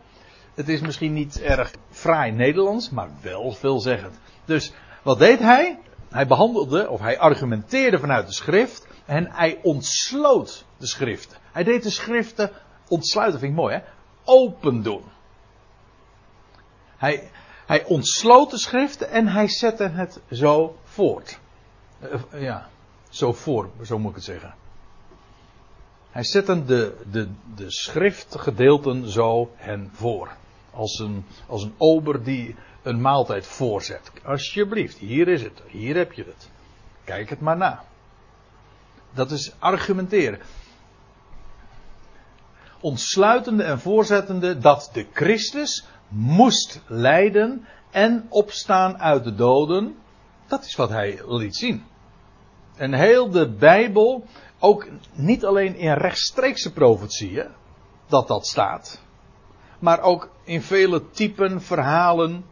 het 0.55 0.69
is 0.69 0.81
misschien 0.81 1.13
niet 1.13 1.41
erg 1.41 1.73
fraai 1.91 2.33
Nederlands, 2.33 2.91
maar 2.91 3.09
wel 3.21 3.53
veelzeggend. 3.53 4.19
Dus 4.45 4.73
wat 5.03 5.19
deed 5.19 5.39
hij? 5.39 5.79
Hij 6.11 6.27
behandelde, 6.27 6.91
of 6.91 7.01
hij 7.01 7.19
argumenteerde 7.19 7.99
vanuit 7.99 8.27
de 8.27 8.33
schrift 8.33 8.87
en 9.05 9.31
hij 9.31 9.59
ontsloot 9.63 10.65
de 10.77 10.87
schriften. 10.87 11.39
Hij 11.53 11.65
deed 11.65 11.83
de 11.83 11.91
schriften 11.91 12.51
ontsluiten, 12.89 13.41
vind 13.41 13.53
ik 13.53 13.59
mooi 13.59 13.75
hè, 13.75 13.83
open 14.25 14.83
doen. 14.83 15.03
Hij, 16.97 17.31
hij 17.67 17.85
ontsloot 17.85 18.51
de 18.51 18.59
schriften 18.59 19.11
en 19.11 19.29
hij 19.29 19.49
zette 19.49 19.89
het 19.89 20.21
zo 20.31 20.77
voort. 20.85 21.39
Uh, 22.03 22.43
ja, 22.43 22.69
zo 23.15 23.33
voor, 23.33 23.71
zo 23.83 23.99
moet 23.99 24.11
ik 24.11 24.17
het 24.17 24.25
zeggen. 24.25 24.55
Hij 26.11 26.25
zette 26.25 26.65
de, 26.65 26.97
de, 27.11 27.29
de 27.55 27.71
schriftgedeelten 27.71 29.11
zo 29.11 29.51
hen 29.55 29.91
voor. 29.93 30.31
Als 30.71 30.99
een, 30.99 31.25
als 31.47 31.63
een 31.63 31.75
ober 31.79 32.25
die 32.25 32.57
een 32.83 33.01
maaltijd 33.01 33.47
voorzet. 33.47 34.13
Alsjeblieft, 34.25 34.97
hier 34.97 35.29
is 35.29 35.43
het, 35.43 35.63
hier 35.67 35.97
heb 35.97 36.13
je 36.13 36.25
het. 36.25 36.51
Kijk 37.05 37.31
het 37.31 37.41
maar 37.41 37.57
na. 37.57 37.85
Dat 39.13 39.31
is 39.31 39.53
argumenteren. 39.59 40.41
Ontsluitende 42.81 43.63
en 43.63 43.81
voorzettende 43.81 44.59
dat 44.59 44.91
de 44.93 45.07
Christus 45.13 45.87
moest 46.09 46.81
lijden 46.87 47.67
en 47.91 48.27
opstaan 48.29 48.99
uit 48.99 49.25
de 49.25 49.35
doden. 49.35 49.97
Dat 50.47 50.65
is 50.65 50.77
wat 50.77 50.89
hij 50.89 51.21
liet 51.27 51.57
zien. 51.57 51.85
En 52.77 52.93
heel 52.93 53.31
de 53.31 53.49
Bijbel, 53.51 54.27
ook 54.59 54.87
niet 55.13 55.45
alleen 55.45 55.77
in 55.77 55.93
rechtstreekse 55.93 56.73
profetieën, 56.73 57.47
dat 58.07 58.29
dat 58.29 58.47
staat. 58.47 59.01
Maar 59.79 60.01
ook 60.01 60.29
in 60.45 60.63
vele 60.63 61.11
typen, 61.11 61.63
verhalen. 61.63 62.45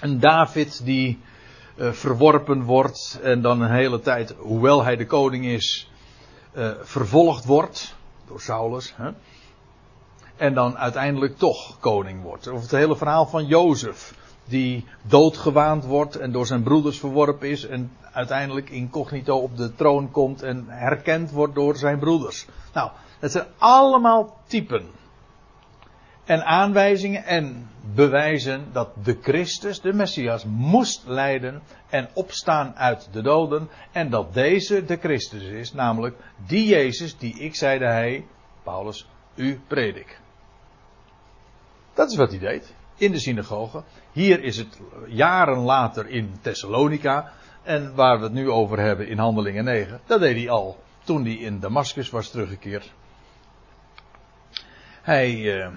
Een 0.00 0.20
David 0.20 0.84
die 0.84 1.20
uh, 1.76 1.92
verworpen 1.92 2.62
wordt 2.62 3.18
en 3.22 3.42
dan 3.42 3.60
een 3.60 3.72
hele 3.72 4.00
tijd, 4.00 4.34
hoewel 4.38 4.84
hij 4.84 4.96
de 4.96 5.06
koning 5.06 5.44
is, 5.44 5.90
uh, 6.54 6.70
vervolgd 6.80 7.44
wordt 7.44 7.96
door 8.26 8.40
Saulus. 8.40 8.94
Hè? 8.96 9.10
En 10.36 10.54
dan 10.54 10.78
uiteindelijk 10.78 11.38
toch 11.38 11.78
koning 11.80 12.22
wordt. 12.22 12.46
Of 12.46 12.60
het 12.62 12.70
hele 12.70 12.96
verhaal 12.96 13.26
van 13.26 13.46
Jozef, 13.46 14.14
die 14.44 14.84
doodgewaand 15.02 15.84
wordt 15.84 16.16
en 16.16 16.32
door 16.32 16.46
zijn 16.46 16.62
broeders 16.62 16.98
verworpen 16.98 17.48
is 17.48 17.66
en 17.66 17.92
uiteindelijk 18.12 18.70
incognito 18.70 19.36
op 19.36 19.56
de 19.56 19.74
troon 19.74 20.10
komt 20.10 20.42
en 20.42 20.64
herkend 20.68 21.30
wordt 21.30 21.54
door 21.54 21.76
zijn 21.76 21.98
broeders. 21.98 22.46
Nou, 22.72 22.90
het 23.18 23.32
zijn 23.32 23.46
allemaal 23.58 24.36
typen 24.46 24.86
en 26.24 26.44
aanwijzingen 26.44 27.24
en 27.24 27.70
bewijzen 27.94 28.72
dat 28.72 29.04
de 29.04 29.18
Christus, 29.22 29.80
de 29.80 29.92
Messias, 29.92 30.44
moest 30.44 31.02
lijden 31.06 31.62
en 31.88 32.08
opstaan 32.14 32.76
uit 32.76 33.08
de 33.12 33.22
doden 33.22 33.68
en 33.92 34.10
dat 34.10 34.34
deze 34.34 34.84
de 34.84 34.96
Christus 34.96 35.42
is, 35.42 35.72
namelijk 35.72 36.16
die 36.46 36.66
Jezus 36.66 37.18
die 37.18 37.38
ik 37.38 37.54
zeide 37.54 37.86
hij, 37.86 38.26
Paulus, 38.62 39.08
u 39.34 39.60
predik. 39.66 40.20
Dat 41.94 42.10
is 42.10 42.16
wat 42.16 42.30
hij 42.30 42.38
deed 42.38 42.74
in 42.96 43.12
de 43.12 43.18
synagoge. 43.18 43.82
Hier 44.12 44.42
is 44.42 44.56
het 44.56 44.80
jaren 45.06 45.58
later 45.58 46.08
in 46.08 46.32
Thessalonica. 46.40 47.32
En 47.62 47.94
waar 47.94 48.18
we 48.18 48.24
het 48.24 48.32
nu 48.32 48.50
over 48.50 48.78
hebben 48.78 49.08
in 49.08 49.18
Handelingen 49.18 49.64
9. 49.64 50.00
Dat 50.06 50.20
deed 50.20 50.36
hij 50.36 50.50
al 50.50 50.78
toen 51.04 51.24
hij 51.24 51.34
in 51.34 51.60
Damascus 51.60 52.10
was 52.10 52.30
teruggekeerd. 52.30 52.92
Hij 55.02 55.34
uh, 55.34 55.68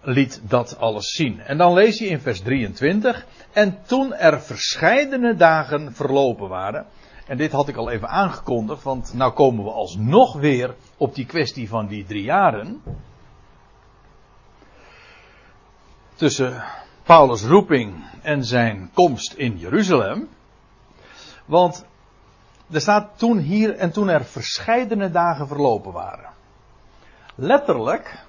liet 0.00 0.40
dat 0.48 0.78
alles 0.78 1.14
zien. 1.14 1.40
En 1.40 1.58
dan 1.58 1.72
lees 1.72 1.98
je 1.98 2.06
in 2.06 2.20
vers 2.20 2.40
23. 2.40 3.26
En 3.52 3.78
toen 3.86 4.14
er 4.14 4.40
verscheidene 4.40 5.34
dagen 5.34 5.94
verlopen 5.94 6.48
waren. 6.48 6.86
En 7.26 7.36
dit 7.36 7.52
had 7.52 7.68
ik 7.68 7.76
al 7.76 7.90
even 7.90 8.08
aangekondigd, 8.08 8.82
want 8.82 9.14
nou 9.14 9.32
komen 9.32 9.64
we 9.64 9.70
alsnog 9.70 10.34
weer 10.34 10.74
op 10.96 11.14
die 11.14 11.26
kwestie 11.26 11.68
van 11.68 11.86
die 11.86 12.04
drie 12.04 12.22
jaren 12.22 12.82
tussen 16.22 16.62
Paulus' 17.02 17.44
roeping 17.44 18.04
en 18.22 18.44
zijn 18.44 18.90
komst 18.94 19.32
in 19.32 19.58
Jeruzalem. 19.58 20.28
Want 21.44 21.84
er 22.70 22.80
staat 22.80 23.18
toen 23.18 23.38
hier 23.38 23.76
en 23.76 23.92
toen 23.92 24.08
er 24.08 24.24
verscheidene 24.24 25.10
dagen 25.10 25.48
verlopen 25.48 25.92
waren. 25.92 26.30
Letterlijk 27.34 28.24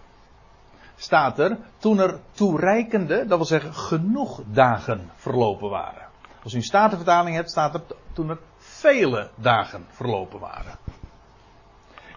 staat 0.96 1.40
er 1.40 1.58
toen 1.78 2.00
er 2.00 2.20
toereikende, 2.32 3.26
dat 3.26 3.38
wil 3.38 3.46
zeggen 3.46 3.74
genoeg 3.74 4.42
dagen 4.46 5.10
verlopen 5.16 5.70
waren. 5.70 6.08
Als 6.44 6.54
u 6.54 6.58
een 6.58 6.64
statenvertaling 6.64 7.36
hebt, 7.36 7.50
staat 7.50 7.74
er 7.74 7.82
toen 8.14 8.30
er 8.30 8.40
vele 8.58 9.30
dagen 9.36 9.86
verlopen 9.90 10.40
waren. 10.40 10.78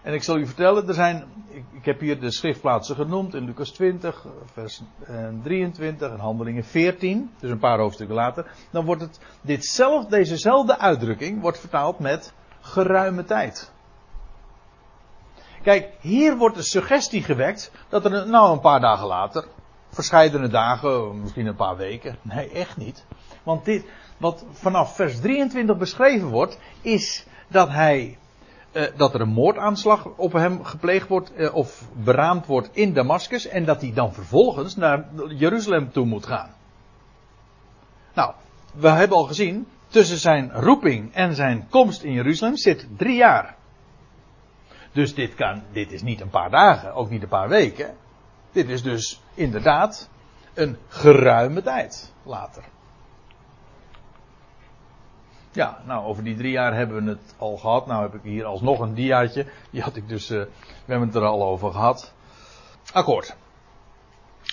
En 0.07 0.13
ik 0.13 0.23
zal 0.23 0.37
u 0.37 0.45
vertellen, 0.45 0.87
er 0.87 0.93
zijn, 0.93 1.23
ik, 1.71 1.85
heb 1.85 1.99
hier 1.99 2.19
de 2.19 2.31
schriftplaatsen 2.31 2.95
genoemd 2.95 3.33
in 3.33 3.45
Lucas 3.45 3.69
20, 3.69 4.25
vers 4.53 4.81
23 5.43 6.11
en 6.11 6.19
Handelingen 6.19 6.63
14, 6.63 7.31
dus 7.39 7.51
een 7.51 7.59
paar 7.59 7.79
hoofdstukken 7.79 8.15
later. 8.15 8.51
Dan 8.71 8.85
wordt 8.85 9.01
het, 9.01 9.19
ditzelfde, 9.41 10.09
dezezelfde 10.09 10.77
uitdrukking 10.77 11.41
wordt 11.41 11.59
vertaald 11.59 11.99
met 11.99 12.33
geruime 12.61 13.23
tijd. 13.23 13.71
Kijk, 15.63 15.89
hier 15.99 16.37
wordt 16.37 16.55
de 16.55 16.63
suggestie 16.63 17.23
gewekt 17.23 17.71
dat 17.89 18.05
er 18.05 18.27
nou 18.27 18.51
een 18.51 18.59
paar 18.59 18.79
dagen 18.79 19.07
later, 19.07 19.47
verscheidene 19.89 20.47
dagen, 20.47 21.21
misschien 21.21 21.45
een 21.45 21.55
paar 21.55 21.77
weken, 21.77 22.17
nee 22.21 22.49
echt 22.49 22.77
niet. 22.77 23.05
Want 23.43 23.65
dit, 23.65 23.85
wat 24.17 24.45
vanaf 24.51 24.95
vers 24.95 25.19
23 25.19 25.77
beschreven 25.77 26.27
wordt, 26.27 26.59
is 26.81 27.25
dat 27.47 27.69
hij 27.69 28.17
uh, 28.71 28.83
dat 28.95 29.13
er 29.13 29.21
een 29.21 29.29
moordaanslag 29.29 30.05
op 30.05 30.33
hem 30.33 30.63
gepleegd 30.63 31.07
wordt 31.07 31.31
uh, 31.37 31.55
of 31.55 31.89
beraamd 31.93 32.45
wordt 32.45 32.69
in 32.71 32.93
Damascus 32.93 33.47
en 33.47 33.65
dat 33.65 33.81
hij 33.81 33.93
dan 33.93 34.13
vervolgens 34.13 34.75
naar 34.75 35.05
Jeruzalem 35.27 35.91
toe 35.91 36.05
moet 36.05 36.25
gaan. 36.25 36.49
Nou, 38.13 38.33
we 38.73 38.89
hebben 38.89 39.17
al 39.17 39.23
gezien, 39.23 39.67
tussen 39.87 40.17
zijn 40.17 40.51
roeping 40.51 41.13
en 41.13 41.35
zijn 41.35 41.67
komst 41.69 42.03
in 42.03 42.11
Jeruzalem 42.11 42.57
zit 42.57 42.87
drie 42.97 43.15
jaar. 43.15 43.55
Dus 44.91 45.15
dit, 45.15 45.35
kan, 45.35 45.63
dit 45.71 45.91
is 45.91 46.01
niet 46.01 46.21
een 46.21 46.29
paar 46.29 46.49
dagen, 46.49 46.93
ook 46.93 47.09
niet 47.09 47.21
een 47.21 47.27
paar 47.27 47.49
weken. 47.49 47.95
Dit 48.51 48.69
is 48.69 48.83
dus 48.83 49.21
inderdaad 49.33 50.09
een 50.53 50.77
geruime 50.87 51.61
tijd 51.61 52.13
later. 52.23 52.63
Ja, 55.57 55.77
nou, 55.85 56.05
over 56.05 56.23
die 56.23 56.35
drie 56.35 56.51
jaar 56.51 56.75
hebben 56.75 57.03
we 57.03 57.09
het 57.09 57.35
al 57.37 57.57
gehad. 57.57 57.87
Nou 57.87 58.01
heb 58.01 58.13
ik 58.13 58.21
hier 58.23 58.45
alsnog 58.45 58.79
een 58.79 58.93
diaatje. 58.93 59.45
Die 59.71 59.81
had 59.81 59.95
ik 59.95 60.09
dus, 60.09 60.31
uh, 60.31 60.39
we 60.39 60.49
hebben 60.85 61.07
het 61.07 61.17
er 61.17 61.25
al 61.25 61.43
over 61.43 61.71
gehad. 61.71 62.13
Akkoord. 62.93 63.35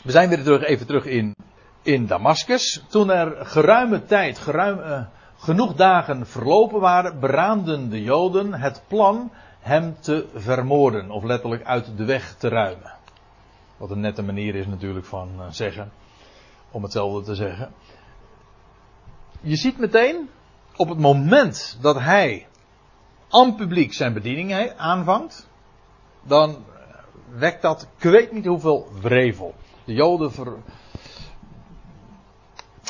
We 0.04 0.10
zijn 0.10 0.28
weer 0.28 0.42
terug, 0.42 0.62
even 0.62 0.86
terug 0.86 1.04
in, 1.04 1.34
in 1.82 2.06
Damascus. 2.06 2.84
Toen 2.88 3.10
er 3.10 3.46
geruime 3.46 4.04
tijd, 4.04 4.46
uh, 4.48 5.00
genoeg 5.36 5.74
dagen 5.74 6.26
verlopen 6.26 6.80
waren, 6.80 7.20
beraamden 7.20 7.90
de 7.90 8.02
Joden 8.02 8.54
het 8.54 8.82
plan 8.86 9.30
hem 9.60 9.96
te 10.00 10.26
vermoorden. 10.34 11.10
Of 11.10 11.22
letterlijk 11.22 11.64
uit 11.64 11.96
de 11.96 12.04
weg 12.04 12.34
te 12.34 12.48
ruimen. 12.48 12.92
Wat 13.76 13.90
een 13.90 14.00
nette 14.00 14.22
manier 14.22 14.54
is 14.54 14.66
natuurlijk 14.66 15.06
van 15.06 15.30
uh, 15.38 15.44
zeggen. 15.50 15.92
Om 16.70 16.82
hetzelfde 16.82 17.22
te 17.22 17.34
zeggen. 17.34 17.72
Je 19.40 19.56
ziet 19.56 19.78
meteen 19.78 20.28
op 20.76 20.88
het 20.88 20.98
moment 20.98 21.78
dat 21.80 21.98
hij 21.98 22.46
aan 23.28 23.54
publiek 23.54 23.92
zijn 23.92 24.12
bediening 24.12 24.72
aanvangt, 24.76 25.48
dan 26.22 26.64
wekt 27.28 27.62
dat, 27.62 27.88
ik 27.96 28.10
weet 28.10 28.32
niet 28.32 28.46
hoeveel 28.46 28.88
wrevel. 29.00 29.54
De 29.84 29.92
Joden 29.92 30.32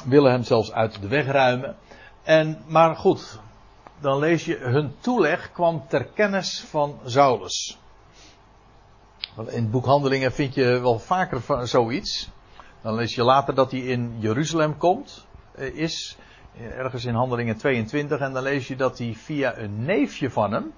willen 0.04 0.30
hem 0.30 0.42
zelfs 0.42 0.72
uit 0.72 1.00
de 1.00 1.08
weg 1.08 1.26
ruimen. 1.26 1.76
En, 2.22 2.62
maar 2.66 2.96
goed, 2.96 3.40
dan 4.00 4.18
lees 4.18 4.44
je, 4.44 4.56
hun 4.56 4.94
toeleg 5.00 5.52
kwam 5.52 5.84
ter 5.88 6.04
kennis 6.04 6.60
van 6.60 6.98
Saulus. 7.04 7.78
In 9.36 9.62
het 9.62 9.70
boek 9.70 9.84
Handelingen 9.84 10.32
vind 10.32 10.54
je 10.54 10.80
wel 10.80 10.98
vaker 10.98 11.68
zoiets. 11.68 12.30
Dan 12.82 12.94
lees 12.94 13.14
je 13.14 13.22
later 13.22 13.54
dat 13.54 13.70
hij 13.70 13.80
in 13.80 14.16
Jeruzalem 14.18 14.76
komt, 14.76 15.26
eh, 15.54 15.74
is, 15.74 16.16
ergens 16.58 17.04
in 17.04 17.14
Handelingen 17.14 17.56
22, 17.56 18.20
en 18.20 18.32
dan 18.32 18.42
lees 18.42 18.68
je 18.68 18.76
dat 18.76 18.98
hij 18.98 19.14
via 19.14 19.56
een 19.56 19.84
neefje 19.84 20.30
van 20.30 20.52
hem 20.52 20.72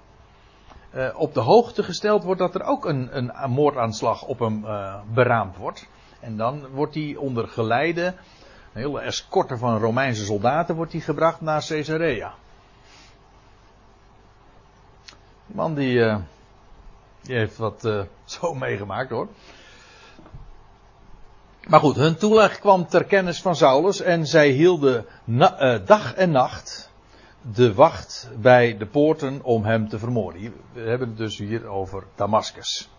eh, 0.89 1.09
op 1.15 1.33
de 1.33 1.39
hoogte 1.39 1.83
gesteld 1.83 2.23
wordt 2.23 2.39
dat 2.39 2.55
er 2.55 2.63
ook 2.63 2.85
een, 2.85 3.17
een 3.17 3.51
moordaanslag 3.51 4.23
op 4.23 4.39
hem 4.39 4.63
uh, 4.65 4.95
beraamd 5.13 5.57
wordt. 5.57 5.87
En 6.19 6.37
dan 6.37 6.67
wordt 6.67 6.93
hij 6.93 7.15
onder 7.15 7.47
geleide, 7.47 8.05
een 8.73 8.81
hele 8.81 9.01
escorte 9.01 9.57
van 9.57 9.79
Romeinse 9.79 10.25
soldaten, 10.25 10.75
wordt 10.75 10.91
hij 10.91 11.01
gebracht 11.01 11.41
naar 11.41 11.65
Caesarea. 11.67 12.33
Die 15.45 15.55
man 15.55 15.73
die, 15.73 15.93
uh, 15.93 16.17
die 17.21 17.35
heeft 17.35 17.57
wat 17.57 17.81
zo 18.25 18.53
meegemaakt 18.53 19.09
hoor. 19.09 19.27
Maar 21.67 21.79
goed, 21.79 21.95
hun 21.95 22.17
toeleg 22.17 22.59
kwam 22.59 22.87
ter 22.87 23.03
kennis 23.03 23.41
van 23.41 23.55
Saulus 23.55 24.01
en 24.01 24.25
zij 24.25 24.49
hielden 24.49 25.05
uh, 25.25 25.75
dag 25.85 26.13
en 26.13 26.31
nacht 26.31 26.91
de 27.41 27.73
wacht 27.73 28.29
bij 28.37 28.77
de 28.77 28.85
poorten 28.85 29.43
om 29.43 29.65
hem 29.65 29.89
te 29.89 29.99
vermoorden. 29.99 30.53
We 30.73 30.81
hebben 30.81 31.07
het 31.07 31.17
dus 31.17 31.37
hier 31.37 31.67
over 31.67 32.03
Damascus. 32.15 32.89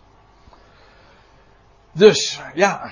Dus, 1.91 2.41
ja. 2.53 2.91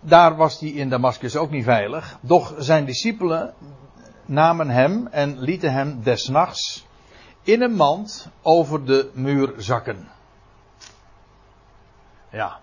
Daar 0.00 0.36
was 0.36 0.60
hij 0.60 0.68
in 0.68 0.88
Damascus 0.88 1.36
ook 1.36 1.50
niet 1.50 1.64
veilig. 1.64 2.18
Doch 2.20 2.54
zijn 2.58 2.84
discipelen 2.84 3.54
namen 4.24 4.70
hem 4.70 5.06
en 5.06 5.38
lieten 5.38 5.72
hem 5.72 6.02
desnachts 6.02 6.86
in 7.42 7.62
een 7.62 7.74
mand 7.74 8.28
over 8.42 8.84
de 8.84 9.10
muur 9.14 9.54
zakken. 9.56 10.08
Ja. 12.30 12.60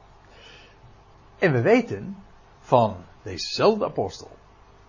En 1.43 1.51
we 1.51 1.61
weten 1.61 2.17
van 2.59 2.95
dezezelfde 3.23 3.85
apostel 3.85 4.37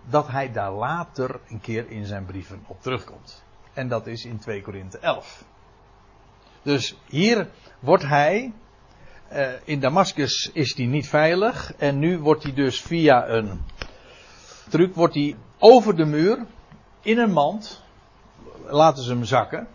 dat 0.09 0.29
hij 0.29 0.53
daar 0.53 0.73
later 0.73 1.41
een 1.49 1.61
keer 1.61 1.91
in 1.91 2.07
zijn 2.07 2.25
brieven 2.25 2.65
op 2.67 2.83
terugkomt. 2.83 3.45
En 3.73 3.89
dat 3.89 4.07
is 4.07 4.25
in 4.25 4.39
2 4.39 4.63
Korinthe 4.63 4.99
11. 4.99 5.45
Dus 6.63 6.99
hier 7.09 7.49
wordt 7.81 8.03
hij, 8.03 8.53
uh, 9.33 9.49
in 9.65 9.81
Damascus 9.81 10.51
is 10.53 10.77
hij 10.77 10.87
niet 10.87 11.09
veilig 11.09 11.75
en 11.77 11.99
nu 11.99 12.19
wordt 12.19 12.43
hij 12.43 12.55
dus 12.55 12.83
via 12.83 13.29
een 13.29 13.61
truc, 14.69 14.95
wordt 14.95 15.15
hij 15.15 15.37
over 15.59 15.97
de 15.97 16.05
muur 16.05 16.47
in 17.01 17.19
een 17.19 17.33
mand, 17.33 17.83
laten 18.65 19.03
ze 19.03 19.11
hem 19.11 19.25
zakken. 19.25 19.69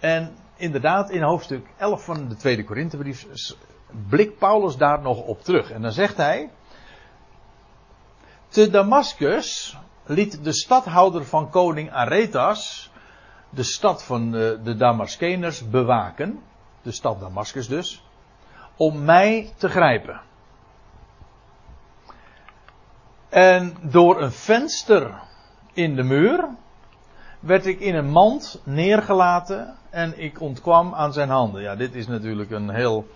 En 0.00 0.36
inderdaad, 0.56 1.10
in 1.10 1.22
hoofdstuk 1.22 1.66
11 1.76 2.04
van 2.04 2.28
de 2.28 2.36
tweede 2.36 2.64
Korinthebrief 2.64 3.26
blikt 4.08 4.38
Paulus 4.38 4.76
daar 4.76 5.00
nog 5.00 5.22
op 5.22 5.42
terug. 5.42 5.70
En 5.70 5.82
dan 5.82 5.92
zegt 5.92 6.16
hij, 6.16 6.50
te 8.48 8.70
Damascus 8.70 9.76
liet 10.06 10.44
de 10.44 10.52
stadhouder 10.52 11.24
van 11.24 11.50
koning 11.50 11.92
Aretas 11.92 12.90
de 13.52 13.62
stad 13.62 14.04
van 14.04 14.30
de, 14.30 14.60
de 14.62 14.76
Damaskeners 14.76 15.68
bewaken, 15.68 16.42
de 16.82 16.92
stad 16.92 17.20
Damascus 17.20 17.68
dus, 17.68 18.04
om 18.76 19.04
mij 19.04 19.52
te 19.56 19.68
grijpen. 19.68 20.20
En 23.28 23.76
door 23.82 24.22
een 24.22 24.32
venster 24.32 25.20
in 25.72 25.94
de 25.94 26.02
muur 26.02 26.48
werd 27.40 27.66
ik 27.66 27.80
in 27.80 27.94
een 27.94 28.10
mand 28.10 28.60
neergelaten 28.64 29.76
en 29.90 30.18
ik 30.18 30.40
ontkwam 30.40 30.94
aan 30.94 31.12
zijn 31.12 31.28
handen. 31.28 31.62
Ja, 31.62 31.76
dit 31.76 31.94
is 31.94 32.06
natuurlijk 32.06 32.50
een 32.50 32.70
heel. 32.70 33.06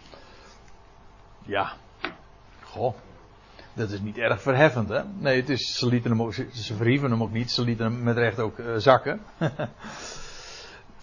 Ja. 1.47 1.73
Goh. 2.63 2.95
Dat 3.75 3.91
is 3.91 4.01
niet 4.01 4.19
erg 4.19 4.43
verheffend, 4.43 4.89
hè? 4.89 5.01
Nee, 5.19 5.41
het 5.41 5.49
is, 5.49 5.79
ze, 5.79 5.87
lieten 5.87 6.11
hem 6.11 6.23
ook, 6.23 6.35
ze 6.35 6.75
verhieven 6.77 7.11
hem 7.11 7.23
ook 7.23 7.33
niet. 7.33 7.51
Ze 7.51 7.63
lieten 7.63 7.85
hem 7.85 8.03
met 8.03 8.17
recht 8.17 8.39
ook 8.39 8.59
uh, 8.59 8.77
zakken. 8.77 9.21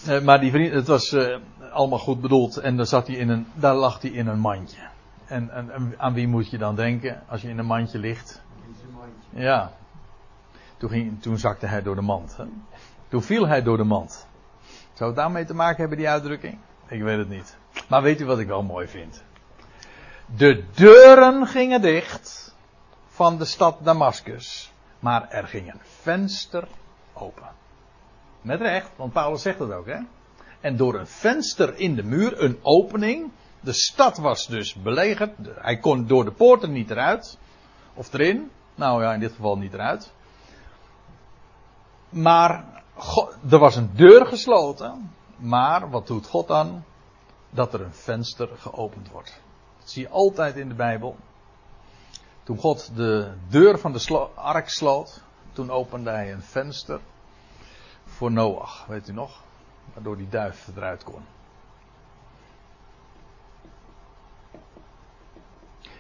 uh, 0.08 0.22
maar 0.28 0.40
die 0.40 0.52
vriend, 0.52 0.74
het 0.74 0.88
was 0.88 1.14
uh, 1.14 1.38
allemaal 1.72 2.00
goed 2.00 2.22
bedoeld. 2.22 2.58
En 2.58 2.78
dan 2.78 2.86
zat 2.86 3.08
hij 3.08 3.16
in 3.16 3.30
een, 3.30 3.48
daar 3.54 3.76
lag 3.76 4.02
hij 4.02 4.12
in 4.12 4.28
een 4.28 4.40
mandje. 4.40 4.82
En, 5.26 5.50
en, 5.50 5.94
aan 5.98 6.14
wie 6.14 6.28
moet 6.28 6.50
je 6.50 6.58
dan 6.58 6.76
denken 6.76 7.24
als 7.28 7.42
je 7.42 7.50
in 7.50 7.58
een 7.58 7.66
mandje 7.66 8.00
ligt? 8.00 8.42
Ja. 9.30 9.72
Toen, 10.78 10.90
ging, 10.90 11.22
toen 11.22 11.38
zakte 11.38 11.66
hij 11.66 11.82
door 11.82 11.96
de 11.96 12.02
mand. 12.02 12.38
Hè? 12.38 12.44
Toen 13.08 13.24
viel 13.24 13.48
hij 13.48 13.64
door 13.64 13.78
de 13.78 13.84
mand. 13.84 14.28
Zou 14.94 15.10
het 15.10 15.20
daarmee 15.20 15.46
te 15.46 15.54
maken 15.54 15.78
hebben, 15.78 15.98
die 15.98 16.10
uitdrukking? 16.10 16.58
Ik 16.88 17.02
weet 17.02 17.18
het 17.18 17.30
niet. 17.30 17.58
Maar 17.90 18.02
weet 18.02 18.22
u 18.22 18.26
wat 18.26 18.40
ik 18.40 18.48
wel 18.48 18.64
mooi 18.64 18.88
vind? 18.88 19.24
De 20.26 20.64
deuren 20.74 21.48
gingen 21.48 21.82
dicht 21.82 22.56
van 23.08 23.38
de 23.38 23.46
stad 23.46 23.78
Damascus. 23.82 24.72
Maar 25.00 25.30
er 25.30 25.48
ging 25.48 25.74
een 25.74 25.82
venster 26.02 26.68
open. 27.14 27.52
Met 28.42 28.62
recht, 28.62 28.90
want 28.96 29.14
Paulus 29.14 29.42
zegt 29.42 29.60
dat 29.60 29.72
ook, 29.72 29.86
hè? 29.86 30.00
En 30.62 30.76
door 30.78 30.96
een 30.96 31.08
venster 31.08 31.78
in 31.78 31.96
de 31.96 32.04
muur, 32.04 32.44
een 32.44 32.60
opening. 32.62 33.32
De 33.60 33.74
stad 33.74 34.18
was 34.18 34.48
dus 34.48 34.74
belegerd. 34.74 35.32
Hij 35.56 35.78
kon 35.78 36.08
door 36.08 36.26
de 36.26 36.32
poorten 36.32 36.72
niet 36.72 36.92
eruit. 36.92 37.38
Of 37.94 38.14
erin. 38.14 38.52
Nou 38.76 39.04
ja, 39.04 39.14
in 39.14 39.20
dit 39.20 39.32
geval 39.32 39.58
niet 39.58 39.74
eruit. 39.74 40.14
Maar 42.10 42.66
er 43.50 43.60
was 43.60 43.76
een 43.76 43.92
deur 43.94 44.26
gesloten. 44.26 45.12
Maar 45.36 45.90
wat 45.90 46.08
doet 46.08 46.28
God 46.28 46.48
dan? 46.48 46.84
Dat 47.50 47.74
er 47.74 47.82
een 47.82 47.94
venster 47.94 48.50
geopend 48.58 49.10
wordt. 49.10 49.42
Dat 49.84 49.92
zie 49.92 50.02
je 50.02 50.10
altijd 50.10 50.56
in 50.56 50.68
de 50.68 50.76
Bijbel. 50.76 51.18
Toen 52.44 52.58
God 52.58 52.96
de 52.96 53.32
deur 53.48 53.80
van 53.80 53.94
de 53.94 54.28
ark 54.36 54.70
sloot, 54.70 55.22
toen 55.52 55.72
opende 55.72 56.10
hij 56.10 56.32
een 56.32 56.42
venster 56.42 57.00
voor 58.06 58.32
Noach, 58.32 58.86
weet 58.86 59.08
u 59.08 59.14
nog? 59.14 59.42
Waardoor 59.94 60.18
die 60.18 60.30
duif 60.30 60.68
eruit 60.76 61.04
kon. 61.04 61.22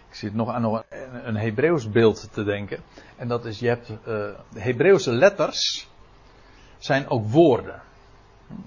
Ik 0.09 0.19
zit 0.19 0.33
nog 0.33 0.49
aan 0.49 0.63
een, 0.63 0.83
een 1.27 1.35
Hebreeuws 1.35 1.89
beeld 1.89 2.33
te 2.33 2.43
denken. 2.43 2.83
En 3.15 3.27
dat 3.27 3.45
is, 3.45 3.59
je 3.59 3.67
hebt, 3.67 3.89
uh, 3.89 3.95
de 4.05 4.61
Hebreeuwse 4.61 5.11
letters 5.11 5.89
zijn 6.77 7.09
ook 7.09 7.27
woorden. 7.27 7.81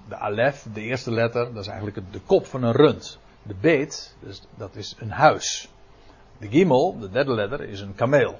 De 0.07 0.15
alef, 0.15 0.67
de 0.73 0.81
eerste 0.81 1.11
letter, 1.11 1.53
dat 1.53 1.63
is 1.63 1.69
eigenlijk 1.69 2.11
de 2.11 2.19
kop 2.19 2.45
van 2.45 2.63
een 2.63 2.71
rund. 2.71 3.19
De 3.47 3.55
beet, 3.55 4.15
dus 4.19 4.41
dat 4.55 4.75
is 4.75 4.95
een 4.99 5.11
huis. 5.11 5.69
De 6.37 6.47
gimel, 6.47 6.99
de 6.99 7.09
derde 7.09 7.33
letter, 7.33 7.61
is 7.61 7.81
een 7.81 7.95
kameel. 7.95 8.39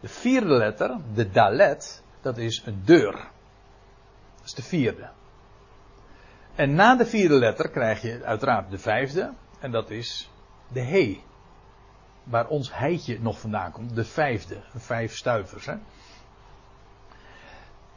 De 0.00 0.08
vierde 0.08 0.54
letter, 0.54 0.96
de 1.14 1.30
dalet, 1.30 2.02
dat 2.20 2.38
is 2.38 2.62
een 2.64 2.82
deur. 2.84 3.12
Dat 4.36 4.44
is 4.44 4.54
de 4.54 4.62
vierde. 4.62 5.10
En 6.54 6.74
na 6.74 6.96
de 6.96 7.06
vierde 7.06 7.34
letter 7.34 7.70
krijg 7.70 8.02
je 8.02 8.24
uiteraard 8.24 8.70
de 8.70 8.78
vijfde, 8.78 9.32
en 9.60 9.70
dat 9.70 9.90
is 9.90 10.30
de 10.68 10.80
he. 10.80 11.22
Waar 12.24 12.46
ons 12.46 12.74
heitje 12.74 13.20
nog 13.20 13.40
vandaan 13.40 13.72
komt, 13.72 13.94
de 13.94 14.04
vijfde, 14.04 14.60
vijf 14.76 15.16
stuivers. 15.16 15.66
Hè? 15.66 15.74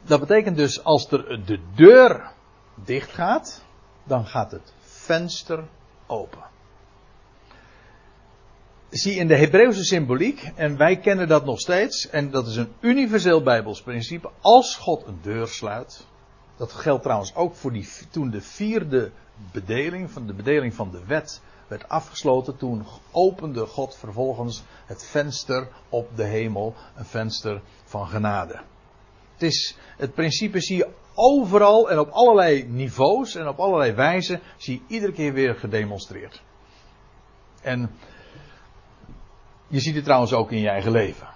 Dat 0.02 0.20
betekent 0.20 0.56
dus 0.56 0.84
als 0.84 1.10
er 1.10 1.44
de 1.46 1.60
deur 1.74 2.32
dicht 2.74 3.10
gaat, 3.12 3.64
dan 4.04 4.26
gaat 4.26 4.50
het 4.50 4.72
venster 4.80 5.64
open 6.14 6.52
zie 8.96 9.14
in 9.14 9.26
de 9.26 9.36
Hebreeuwse 9.36 9.84
symboliek, 9.84 10.52
en 10.54 10.76
wij 10.76 10.96
kennen 10.96 11.28
dat 11.28 11.44
nog 11.44 11.60
steeds, 11.60 12.08
en 12.08 12.30
dat 12.30 12.46
is 12.46 12.56
een 12.56 12.72
universeel 12.80 13.42
Bijbels 13.42 13.82
principe, 13.82 14.30
als 14.40 14.76
God 14.76 15.06
een 15.06 15.18
deur 15.22 15.48
sluit, 15.48 16.06
dat 16.56 16.72
geldt 16.72 17.02
trouwens 17.02 17.34
ook 17.34 17.54
voor 17.54 17.72
die, 17.72 17.88
toen 18.10 18.30
de 18.30 18.40
vierde 18.40 19.10
bedeling, 19.52 20.10
van 20.10 20.26
de 20.26 20.32
bedeling 20.34 20.74
van 20.74 20.90
de 20.90 21.04
wet, 21.06 21.40
werd 21.68 21.88
afgesloten, 21.88 22.56
toen 22.56 22.86
opende 23.10 23.66
God 23.66 23.96
vervolgens 23.96 24.62
het 24.86 25.04
venster 25.04 25.68
op 25.88 26.16
de 26.16 26.24
hemel, 26.24 26.74
een 26.96 27.04
venster 27.04 27.60
van 27.84 28.06
genade. 28.06 28.60
Het, 29.32 29.42
is, 29.42 29.76
het 29.96 30.14
principe 30.14 30.60
zie 30.60 30.76
je 30.76 30.88
overal 31.14 31.90
en 31.90 31.98
op 31.98 32.08
allerlei 32.10 32.64
niveaus 32.68 33.34
en 33.34 33.48
op 33.48 33.58
allerlei 33.58 33.92
wijzen, 33.92 34.40
zie 34.56 34.74
je 34.74 34.94
iedere 34.94 35.12
keer 35.12 35.32
weer 35.32 35.54
gedemonstreerd. 35.54 36.42
En 37.62 37.90
je 39.66 39.80
ziet 39.80 39.94
het 39.94 40.04
trouwens 40.04 40.32
ook 40.32 40.52
in 40.52 40.60
je 40.60 40.68
eigen 40.68 40.92
leven. 40.92 41.28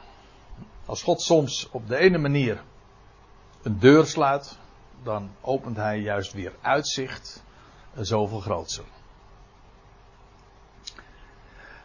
Als 0.86 1.02
God 1.02 1.20
soms 1.20 1.68
op 1.70 1.88
de 1.88 1.96
ene 1.96 2.18
manier 2.18 2.62
een 3.62 3.78
deur 3.78 4.06
sluit, 4.06 4.58
dan 5.02 5.30
opent 5.40 5.76
hij 5.76 5.98
juist 5.98 6.32
weer 6.32 6.52
uitzicht 6.60 7.42
zoveel 7.96 8.40
grootser. 8.40 8.84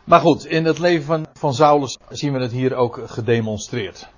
Maar 0.04 0.20
goed, 0.20 0.46
in 0.46 0.66
het 0.66 0.80
leven 0.80 1.06
van, 1.06 1.28
van 1.34 1.54
Saulus 1.54 1.98
zien 2.10 2.34
we 2.34 2.40
het 2.40 2.52
hier 2.52 2.76
ook 2.76 3.02
gedemonstreerd. 3.06 4.13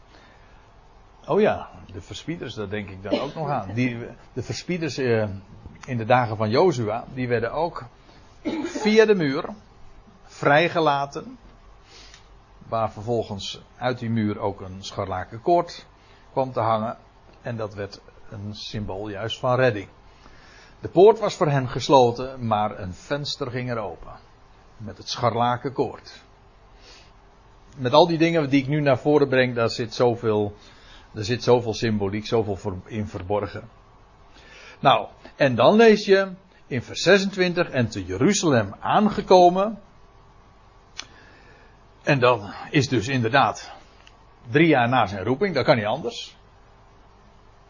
Oh 1.27 1.39
ja, 1.39 1.69
de 1.93 2.01
verspieders, 2.01 2.53
daar 2.53 2.69
denk 2.69 2.89
ik 2.89 3.03
dan 3.03 3.19
ook 3.19 3.33
nog 3.33 3.49
aan. 3.49 3.73
Die, 3.73 3.97
de 4.33 4.43
verspieders 4.43 4.97
eh, 4.97 5.29
in 5.85 5.97
de 5.97 6.05
dagen 6.05 6.37
van 6.37 6.49
Jozua, 6.49 7.05
die 7.13 7.27
werden 7.27 7.51
ook 7.51 7.83
via 8.63 9.05
de 9.05 9.15
muur 9.15 9.49
vrijgelaten. 10.23 11.37
Waar 12.67 12.91
vervolgens 12.91 13.61
uit 13.77 13.99
die 13.99 14.09
muur 14.09 14.39
ook 14.39 14.61
een 14.61 14.83
scharlaken 14.83 15.41
koord 15.41 15.85
kwam 16.31 16.51
te 16.51 16.59
hangen. 16.59 16.97
En 17.41 17.57
dat 17.57 17.73
werd 17.73 18.01
een 18.29 18.55
symbool 18.55 19.09
juist 19.09 19.39
van 19.39 19.55
redding. 19.55 19.87
De 20.79 20.87
poort 20.87 21.19
was 21.19 21.35
voor 21.35 21.47
hen 21.47 21.69
gesloten, 21.69 22.47
maar 22.47 22.79
een 22.79 22.93
venster 22.93 23.51
ging 23.51 23.69
er 23.69 23.77
open. 23.77 24.13
Met 24.77 24.97
het 24.97 25.09
scharlaken 25.09 25.73
koord. 25.73 26.23
Met 27.77 27.93
al 27.93 28.07
die 28.07 28.17
dingen 28.17 28.49
die 28.49 28.61
ik 28.61 28.67
nu 28.67 28.81
naar 28.81 28.97
voren 28.97 29.27
breng, 29.27 29.55
daar 29.55 29.69
zit 29.69 29.93
zoveel, 29.93 30.53
er 31.15 31.25
zit 31.25 31.43
zoveel 31.43 31.73
symboliek, 31.73 32.25
zoveel 32.25 32.81
in 32.85 33.07
verborgen. 33.07 33.69
Nou, 34.79 35.07
en 35.35 35.55
dan 35.55 35.75
lees 35.75 36.05
je 36.05 36.31
in 36.67 36.81
vers 36.81 37.01
26 37.01 37.69
en 37.69 37.89
te 37.89 38.05
Jeruzalem 38.05 38.75
aangekomen. 38.79 39.79
En 42.03 42.19
dat 42.19 42.41
is 42.69 42.87
dus 42.87 43.07
inderdaad 43.07 43.71
drie 44.49 44.67
jaar 44.67 44.89
na 44.89 45.05
zijn 45.05 45.23
roeping, 45.23 45.55
dat 45.55 45.65
kan 45.65 45.75
niet 45.75 45.85
anders. 45.85 46.37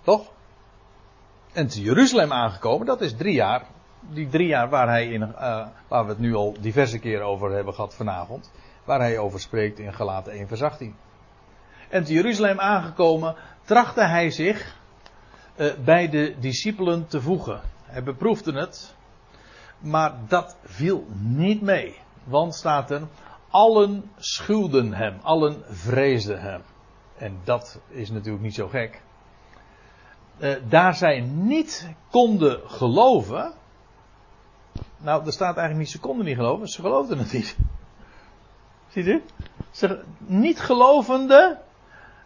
Toch? 0.01 0.31
En 1.53 1.67
te 1.67 1.81
Jeruzalem 1.81 2.31
aangekomen, 2.31 2.85
dat 2.85 3.01
is 3.01 3.15
drie 3.15 3.33
jaar. 3.33 3.65
Die 4.09 4.27
drie 4.27 4.47
jaar 4.47 4.69
waar, 4.69 4.87
hij 4.87 5.07
in, 5.07 5.21
uh, 5.21 5.67
waar 5.87 6.03
we 6.03 6.09
het 6.09 6.19
nu 6.19 6.35
al 6.35 6.55
diverse 6.59 6.99
keren 6.99 7.25
over 7.25 7.51
hebben 7.51 7.73
gehad 7.73 7.95
vanavond. 7.95 8.51
Waar 8.83 8.99
hij 8.99 9.17
over 9.17 9.39
spreekt 9.39 9.79
in 9.79 9.93
Galaten 9.93 10.33
1 10.33 10.47
vers 10.47 10.61
18. 10.61 10.95
En 11.89 12.03
te 12.03 12.13
Jeruzalem 12.13 12.59
aangekomen, 12.59 13.35
trachtte 13.63 14.03
hij 14.03 14.29
zich 14.29 14.75
uh, 15.55 15.73
bij 15.73 16.09
de 16.09 16.35
discipelen 16.39 17.07
te 17.07 17.21
voegen. 17.21 17.61
Hij 17.83 18.03
beproefde 18.03 18.53
het, 18.53 18.95
maar 19.79 20.13
dat 20.27 20.57
viel 20.63 21.05
niet 21.19 21.61
mee. 21.61 21.97
Want 22.23 22.55
staat 22.55 22.91
er, 22.91 23.01
allen 23.49 24.11
schuwden 24.17 24.93
hem, 24.93 25.19
allen 25.21 25.63
vreesden 25.69 26.41
hem. 26.41 26.61
En 27.17 27.39
dat 27.43 27.79
is 27.87 28.09
natuurlijk 28.09 28.43
niet 28.43 28.55
zo 28.55 28.67
gek. 28.67 29.01
Uh, 30.37 30.55
daar 30.67 30.95
zij 30.95 31.19
niet 31.21 31.89
konden 32.09 32.59
geloven. 32.69 33.53
Nou, 34.97 35.25
er 35.25 35.31
staat 35.31 35.57
eigenlijk 35.57 35.77
niet, 35.77 35.89
ze 35.89 35.99
konden 35.99 36.25
niet 36.25 36.35
geloven, 36.35 36.67
ze 36.67 36.81
geloofden 36.81 37.17
het 37.17 37.33
niet. 37.33 37.57
Ziet 38.89 39.07
u? 39.07 39.23
Ze 39.71 40.03
niet 40.19 40.59
gelovende 40.59 41.59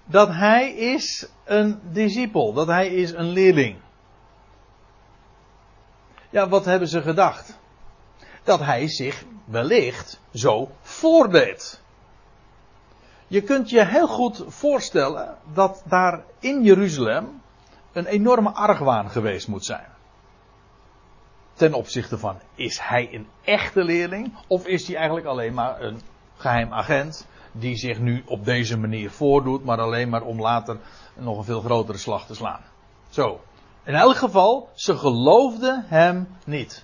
dat 0.10 0.30
hij 0.30 0.72
is 0.72 1.28
een 1.44 1.80
discipel, 1.84 2.54
dat 2.54 2.68
hij 2.68 2.88
is 2.88 3.12
een 3.12 3.30
leerling. 3.30 3.78
Ja, 6.30 6.50
wat 6.50 6.66
hebben 6.66 6.88
ze 6.88 7.02
gedacht? 7.02 7.60
Dat 8.44 8.60
hij 8.60 8.88
zich 8.88 9.24
wellicht 9.46 10.20
zo 10.34 10.72
voordeed. 10.82 11.82
Je 13.28 13.42
kunt 13.42 13.70
je 13.70 13.86
heel 13.86 14.08
goed 14.08 14.44
voorstellen 14.48 15.38
dat 15.54 15.84
daar 15.86 16.24
in 16.40 16.64
Jeruzalem 16.64 17.42
een 17.92 18.06
enorme 18.06 18.50
argwaan 18.52 19.10
geweest 19.10 19.48
moet 19.48 19.66
zijn. 19.66 19.88
Ten 21.54 21.74
opzichte 21.74 22.18
van, 22.18 22.40
is 22.56 22.80
hij 22.80 23.10
een 23.14 23.28
echte 23.44 23.84
leerling? 23.84 24.34
Of 24.48 24.66
is 24.66 24.88
hij 24.88 24.96
eigenlijk 24.96 25.26
alleen 25.26 25.54
maar 25.54 25.82
een 25.82 26.02
geheim 26.38 26.74
agent 26.74 27.28
die 27.60 27.76
zich 27.76 28.00
nu 28.00 28.24
op 28.26 28.46
deze 28.46 28.78
manier 28.78 29.12
voordoet, 29.12 29.64
maar 29.64 29.80
alleen 29.80 30.10
maar 30.10 30.22
om 30.22 30.42
later 30.42 30.78
nog 31.14 31.38
een 31.38 31.44
veel 31.44 31.62
grotere 31.62 31.98
slag 31.98 32.26
te 32.26 32.36
slaan? 32.36 32.62
Zo. 33.10 33.42
In 33.84 33.96
elk 33.96 34.16
geval, 34.16 34.70
ze 34.74 34.98
geloofden 34.98 35.86
hem 35.88 36.28
niet. 36.46 36.84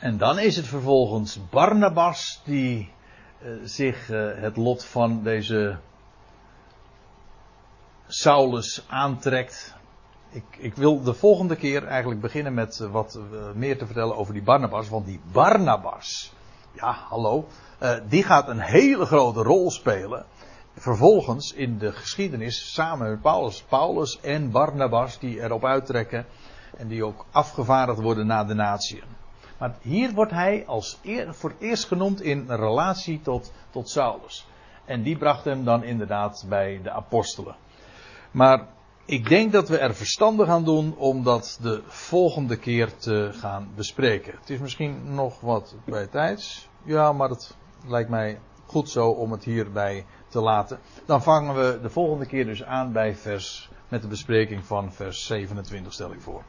En 0.00 0.18
dan 0.18 0.38
is 0.38 0.56
het 0.56 0.66
vervolgens 0.66 1.48
Barnabas 1.50 2.40
die 2.44 2.92
uh, 3.42 3.50
zich 3.64 4.10
uh, 4.10 4.30
het 4.34 4.56
lot 4.56 4.84
van 4.84 5.22
deze 5.22 5.78
Saulus 8.06 8.84
aantrekt. 8.88 9.74
Ik, 10.30 10.44
ik, 10.58 10.74
wil 10.74 11.02
de 11.02 11.14
volgende 11.14 11.56
keer 11.56 11.86
eigenlijk 11.86 12.20
beginnen 12.20 12.54
met 12.54 12.78
uh, 12.82 12.90
wat 12.90 13.18
meer 13.54 13.78
te 13.78 13.86
vertellen 13.86 14.16
over 14.16 14.32
die 14.32 14.42
Barnabas. 14.42 14.88
Want 14.88 15.06
die 15.06 15.20
Barnabas, 15.32 16.32
ja 16.80 16.92
hallo, 17.08 17.46
die 18.08 18.22
gaat 18.22 18.48
een 18.48 18.60
hele 18.60 19.06
grote 19.06 19.42
rol 19.42 19.70
spelen. 19.70 20.24
Vervolgens 20.74 21.52
in 21.52 21.78
de 21.78 21.92
geschiedenis 21.92 22.72
samen 22.74 23.10
met 23.10 23.22
Paulus. 23.22 23.62
Paulus 23.62 24.20
en 24.20 24.50
Barnabas 24.50 25.18
die 25.18 25.42
erop 25.42 25.64
uittrekken. 25.64 26.26
En 26.76 26.88
die 26.88 27.04
ook 27.04 27.26
afgevaardigd 27.30 28.00
worden 28.00 28.26
naar 28.26 28.46
de 28.46 28.54
natieën. 28.54 29.16
Maar 29.58 29.74
hier 29.80 30.12
wordt 30.12 30.32
hij 30.32 30.64
als 30.66 30.98
eer, 31.02 31.34
voor 31.34 31.50
het 31.50 31.60
eerst 31.60 31.84
genoemd 31.84 32.20
in 32.20 32.44
relatie 32.48 33.20
tot, 33.20 33.52
tot 33.70 33.88
Saulus. 33.90 34.46
En 34.84 35.02
die 35.02 35.18
bracht 35.18 35.44
hem 35.44 35.64
dan 35.64 35.82
inderdaad 35.84 36.44
bij 36.48 36.80
de 36.82 36.90
apostelen. 36.90 37.56
Maar 38.30 38.66
ik 39.04 39.28
denk 39.28 39.52
dat 39.52 39.68
we 39.68 39.78
er 39.78 39.94
verstandig 39.94 40.48
aan 40.48 40.64
doen 40.64 40.96
om 40.96 41.22
dat 41.22 41.58
de 41.62 41.82
volgende 41.86 42.56
keer 42.56 42.96
te 42.96 43.30
gaan 43.32 43.68
bespreken. 43.74 44.34
Het 44.40 44.50
is 44.50 44.58
misschien 44.58 45.14
nog 45.14 45.40
wat 45.40 45.74
bij 45.84 46.06
tijds. 46.06 46.67
Ja, 46.82 47.12
maar 47.12 47.28
het 47.28 47.56
lijkt 47.86 48.10
mij 48.10 48.40
goed 48.66 48.88
zo 48.90 49.08
om 49.08 49.32
het 49.32 49.44
hierbij 49.44 50.06
te 50.28 50.40
laten. 50.40 50.78
Dan 51.06 51.22
vangen 51.22 51.54
we 51.54 51.78
de 51.82 51.90
volgende 51.90 52.26
keer 52.26 52.44
dus 52.44 52.64
aan 52.64 52.92
bij 52.92 53.14
vers 53.14 53.70
met 53.88 54.02
de 54.02 54.08
bespreking 54.08 54.64
van 54.64 54.92
vers 54.92 55.26
27 55.26 55.92
stel 55.92 56.12
ik 56.12 56.20
voor. 56.20 56.42